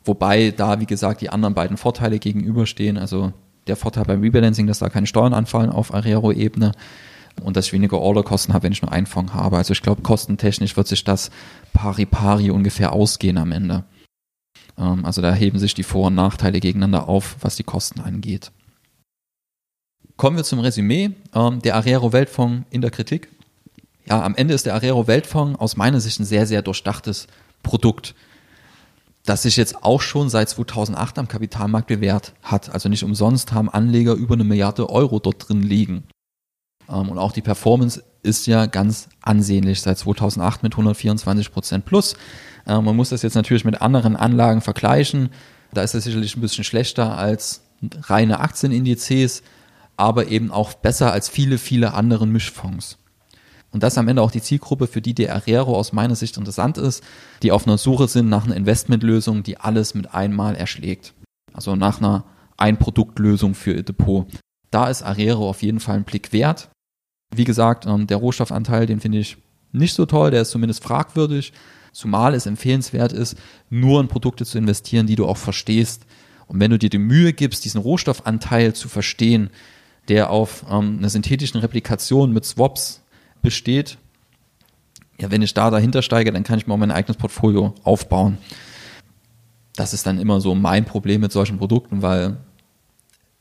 Wobei 0.03 0.51
da, 0.51 0.81
wie 0.81 0.85
gesagt, 0.85 1.21
die 1.21 1.29
anderen 1.29 1.53
beiden 1.53 1.77
Vorteile 1.77 2.19
gegenüberstehen. 2.19 2.97
Also 2.97 3.31
der 3.67 3.75
Vorteil 3.75 4.05
beim 4.05 4.21
Rebalancing, 4.21 4.67
dass 4.67 4.79
da 4.79 4.89
keine 4.89 5.07
Steuern 5.07 5.33
anfallen 5.33 5.69
auf 5.69 5.93
Arero-Ebene 5.93 6.73
und 7.41 7.57
dass 7.57 7.67
ich 7.67 7.73
weniger 7.73 7.99
Orderkosten 7.99 8.53
habe, 8.53 8.63
wenn 8.63 8.73
ich 8.73 8.81
nur 8.81 8.91
einen 8.91 9.07
Fonds 9.07 9.33
habe. 9.33 9.57
Also 9.57 9.73
ich 9.73 9.81
glaube, 9.81 10.01
kostentechnisch 10.01 10.77
wird 10.77 10.87
sich 10.87 11.03
das 11.03 11.31
pari 11.73 12.05
pari 12.05 12.51
ungefähr 12.51 12.93
ausgehen 12.93 13.37
am 13.37 13.51
Ende. 13.51 13.83
Ähm, 14.77 15.05
also 15.05 15.21
da 15.21 15.33
heben 15.33 15.59
sich 15.59 15.73
die 15.73 15.83
Vor- 15.83 16.07
und 16.07 16.15
Nachteile 16.15 16.59
gegeneinander 16.59 17.07
auf, 17.07 17.37
was 17.41 17.55
die 17.55 17.63
Kosten 17.63 18.01
angeht. 18.01 18.51
Kommen 20.15 20.37
wir 20.37 20.43
zum 20.43 20.59
Resümee. 20.59 21.11
Ähm, 21.33 21.61
der 21.61 21.75
Arero 21.75 22.13
Weltfonds 22.13 22.65
in 22.69 22.81
der 22.81 22.91
Kritik. 22.91 23.29
Ja, 24.05 24.21
am 24.21 24.35
Ende 24.35 24.53
ist 24.53 24.65
der 24.65 24.75
Arero 24.75 25.07
Weltfonds 25.07 25.59
aus 25.59 25.77
meiner 25.77 25.99
Sicht 25.99 26.19
ein 26.19 26.25
sehr, 26.25 26.45
sehr 26.45 26.61
durchdachtes 26.61 27.27
Produkt 27.63 28.13
das 29.25 29.43
sich 29.43 29.55
jetzt 29.55 29.83
auch 29.83 30.01
schon 30.01 30.29
seit 30.29 30.49
2008 30.49 31.17
am 31.19 31.27
Kapitalmarkt 31.27 31.87
bewährt 31.87 32.33
hat. 32.41 32.69
Also 32.73 32.89
nicht 32.89 33.03
umsonst 33.03 33.53
haben 33.53 33.69
Anleger 33.69 34.13
über 34.13 34.33
eine 34.35 34.43
Milliarde 34.43 34.89
Euro 34.89 35.19
dort 35.19 35.47
drin 35.47 35.63
liegen. 35.63 36.03
Ähm, 36.89 37.09
und 37.09 37.17
auch 37.17 37.31
die 37.31 37.41
Performance 37.41 38.03
ist 38.21 38.47
ja 38.47 38.65
ganz 38.65 39.09
ansehnlich 39.21 39.81
seit 39.81 39.97
2008 39.97 40.63
mit 40.63 40.73
124 40.73 41.51
Prozent 41.51 41.85
plus. 41.85 42.15
Ähm, 42.67 42.83
man 42.83 42.95
muss 42.95 43.09
das 43.09 43.21
jetzt 43.21 43.35
natürlich 43.35 43.65
mit 43.65 43.81
anderen 43.81 44.15
Anlagen 44.15 44.61
vergleichen. 44.61 45.29
Da 45.73 45.83
ist 45.83 45.95
es 45.95 46.03
sicherlich 46.03 46.35
ein 46.35 46.41
bisschen 46.41 46.63
schlechter 46.63 47.17
als 47.17 47.63
reine 48.01 48.39
Aktienindizes, 48.39 49.43
aber 49.97 50.27
eben 50.27 50.51
auch 50.51 50.73
besser 50.73 51.11
als 51.11 51.29
viele, 51.29 51.57
viele 51.57 51.93
andere 51.93 52.27
Mischfonds. 52.27 52.97
Und 53.73 53.81
das 53.81 53.93
ist 53.93 53.97
am 53.97 54.07
Ende 54.07 54.21
auch 54.21 54.31
die 54.31 54.41
Zielgruppe, 54.41 54.85
für 54.85 55.01
die 55.01 55.15
der 55.15 55.33
Arero 55.33 55.75
aus 55.75 55.93
meiner 55.93 56.15
Sicht 56.15 56.37
interessant 56.37 56.77
ist, 56.77 57.03
die 57.41 57.51
auf 57.51 57.67
einer 57.67 57.79
Suche 57.79 58.07
sind 58.07 58.29
nach 58.29 58.45
einer 58.45 58.55
Investmentlösung, 58.55 59.41
die 59.41 59.57
alles 59.57 59.95
mit 59.95 60.13
einmal 60.13 60.55
erschlägt. 60.55 61.13
Also 61.53 61.75
nach 61.75 61.97
einer 61.97 62.23
Ein-Produkt-Lösung 62.57 63.55
für 63.55 63.73
ihr 63.73 63.83
Depot. 63.83 64.27
Da 64.69 64.87
ist 64.89 65.01
Arero 65.01 65.49
auf 65.49 65.63
jeden 65.63 65.79
Fall 65.79 65.97
ein 65.97 66.03
Blick 66.03 66.31
wert. 66.31 66.69
Wie 67.35 67.45
gesagt, 67.45 67.87
ähm, 67.87 68.05
der 68.05 68.17
Rohstoffanteil, 68.17 68.85
den 68.85 68.99
finde 68.99 69.17
ich 69.17 69.37
nicht 69.71 69.95
so 69.95 70.05
toll, 70.05 70.29
der 70.29 70.43
ist 70.43 70.51
zumindest 70.51 70.83
fragwürdig, 70.83 71.51
zumal 71.91 72.35
es 72.35 72.45
empfehlenswert 72.45 73.11
ist, 73.11 73.35
nur 73.71 73.99
in 74.01 74.07
Produkte 74.07 74.45
zu 74.45 74.59
investieren, 74.59 75.07
die 75.07 75.15
du 75.15 75.25
auch 75.25 75.37
verstehst. 75.37 76.05
Und 76.45 76.59
wenn 76.59 76.69
du 76.69 76.77
dir 76.77 76.89
die 76.89 76.99
Mühe 76.99 77.33
gibst, 77.33 77.65
diesen 77.65 77.81
Rohstoffanteil 77.81 78.73
zu 78.73 78.87
verstehen, 78.87 79.49
der 80.09 80.29
auf 80.29 80.63
ähm, 80.69 80.97
einer 80.99 81.09
synthetischen 81.09 81.59
Replikation 81.59 82.33
mit 82.33 82.45
Swaps 82.45 83.02
besteht, 83.43 83.97
ja, 85.19 85.29
wenn 85.29 85.43
ich 85.43 85.53
da 85.53 85.69
dahinter 85.69 86.01
steige, 86.01 86.31
dann 86.31 86.43
kann 86.43 86.57
ich 86.57 86.65
mir 86.65 86.73
auch 86.73 86.79
mein 86.79 86.91
eigenes 86.91 87.17
Portfolio 87.17 87.75
aufbauen. 87.83 88.39
Das 89.75 89.93
ist 89.93 90.05
dann 90.07 90.19
immer 90.19 90.41
so 90.41 90.55
mein 90.55 90.85
Problem 90.85 91.21
mit 91.21 91.31
solchen 91.31 91.59
Produkten, 91.59 92.01
weil 92.01 92.37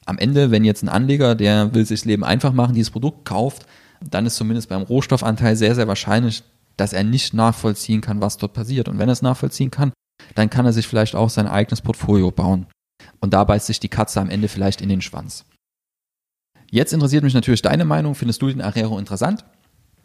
am 0.04 0.18
Ende, 0.18 0.50
wenn 0.50 0.64
jetzt 0.64 0.82
ein 0.82 0.88
Anleger, 0.88 1.34
der 1.34 1.74
will 1.74 1.86
sich 1.86 2.00
das 2.00 2.04
Leben 2.04 2.24
einfach 2.24 2.52
machen, 2.52 2.74
dieses 2.74 2.90
Produkt 2.90 3.24
kauft, 3.24 3.66
dann 4.00 4.26
ist 4.26 4.36
zumindest 4.36 4.68
beim 4.68 4.82
Rohstoffanteil 4.82 5.56
sehr, 5.56 5.74
sehr 5.74 5.88
wahrscheinlich, 5.88 6.42
dass 6.76 6.92
er 6.92 7.04
nicht 7.04 7.34
nachvollziehen 7.34 8.00
kann, 8.00 8.20
was 8.20 8.36
dort 8.36 8.54
passiert. 8.54 8.88
Und 8.88 8.98
wenn 8.98 9.08
er 9.08 9.12
es 9.12 9.22
nachvollziehen 9.22 9.70
kann, 9.70 9.92
dann 10.34 10.50
kann 10.50 10.66
er 10.66 10.72
sich 10.72 10.86
vielleicht 10.86 11.14
auch 11.14 11.30
sein 11.30 11.46
eigenes 11.46 11.82
Portfolio 11.82 12.30
bauen. 12.30 12.66
Und 13.20 13.32
da 13.34 13.44
beißt 13.44 13.66
sich 13.66 13.80
die 13.80 13.88
Katze 13.88 14.20
am 14.20 14.30
Ende 14.30 14.48
vielleicht 14.48 14.80
in 14.80 14.88
den 14.88 15.00
Schwanz. 15.00 15.44
Jetzt 16.70 16.92
interessiert 16.92 17.22
mich 17.22 17.34
natürlich 17.34 17.62
deine 17.62 17.84
Meinung. 17.84 18.14
Findest 18.14 18.40
du 18.42 18.48
den 18.48 18.62
Arero 18.62 18.98
interessant? 18.98 19.44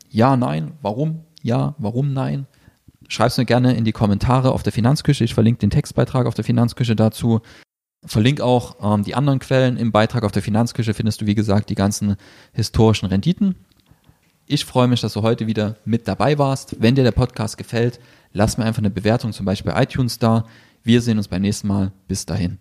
Ja, 0.10 0.38
nein, 0.38 0.74
warum? 0.82 1.24
Ja, 1.42 1.76
warum 1.78 2.14
nein? 2.14 2.48
Schreib's 3.08 3.38
mir 3.38 3.46
gerne 3.46 3.76
in 3.76 3.86
die 3.86 3.92
Kommentare 3.92 4.52
auf 4.52 4.64
der 4.64 4.74
Finanzküche. 4.74 5.24
Ich 5.24 5.34
verlinke 5.34 5.60
den 5.60 5.70
Textbeitrag 5.70 6.26
auf 6.26 6.34
der 6.34 6.44
Finanzküche 6.44 6.96
dazu. 6.96 7.42
Verlinke 8.06 8.44
auch 8.44 8.76
ähm, 8.82 9.04
die 9.04 9.16
anderen 9.16 9.40
Quellen 9.40 9.78
im 9.78 9.92
Beitrag 9.92 10.24
auf 10.24 10.32
der 10.32 10.42
Finanzküche. 10.42 10.94
Findest 10.94 11.22
du, 11.22 11.26
wie 11.26 11.36
gesagt, 11.36 11.70
die 11.70 11.76
ganzen 11.76 12.16
historischen 12.54 13.08
Renditen. 13.08 13.56
Ich 14.46 14.66
freue 14.66 14.88
mich, 14.88 15.02
dass 15.02 15.14
du 15.14 15.24
heute 15.24 15.48
wieder 15.48 15.78
mit 15.84 16.08
dabei 16.08 16.38
warst. 16.38 16.78
Wenn 16.80 16.96
dir 16.96 17.04
der 17.04 17.12
Podcast 17.12 17.58
gefällt, 17.58 18.00
lass 18.32 18.58
mir 18.58 18.66
einfach 18.66 18.80
eine 18.80 18.90
Bewertung, 18.90 19.34
zum 19.34 19.46
Beispiel 19.46 19.72
bei 19.72 19.84
iTunes 19.84 20.20
da. 20.20 20.46
Wir 20.84 21.02
sehen 21.02 21.18
uns 21.18 21.28
beim 21.28 21.42
nächsten 21.42 21.68
Mal. 21.68 21.92
Bis 22.08 22.26
dahin. 22.26 22.60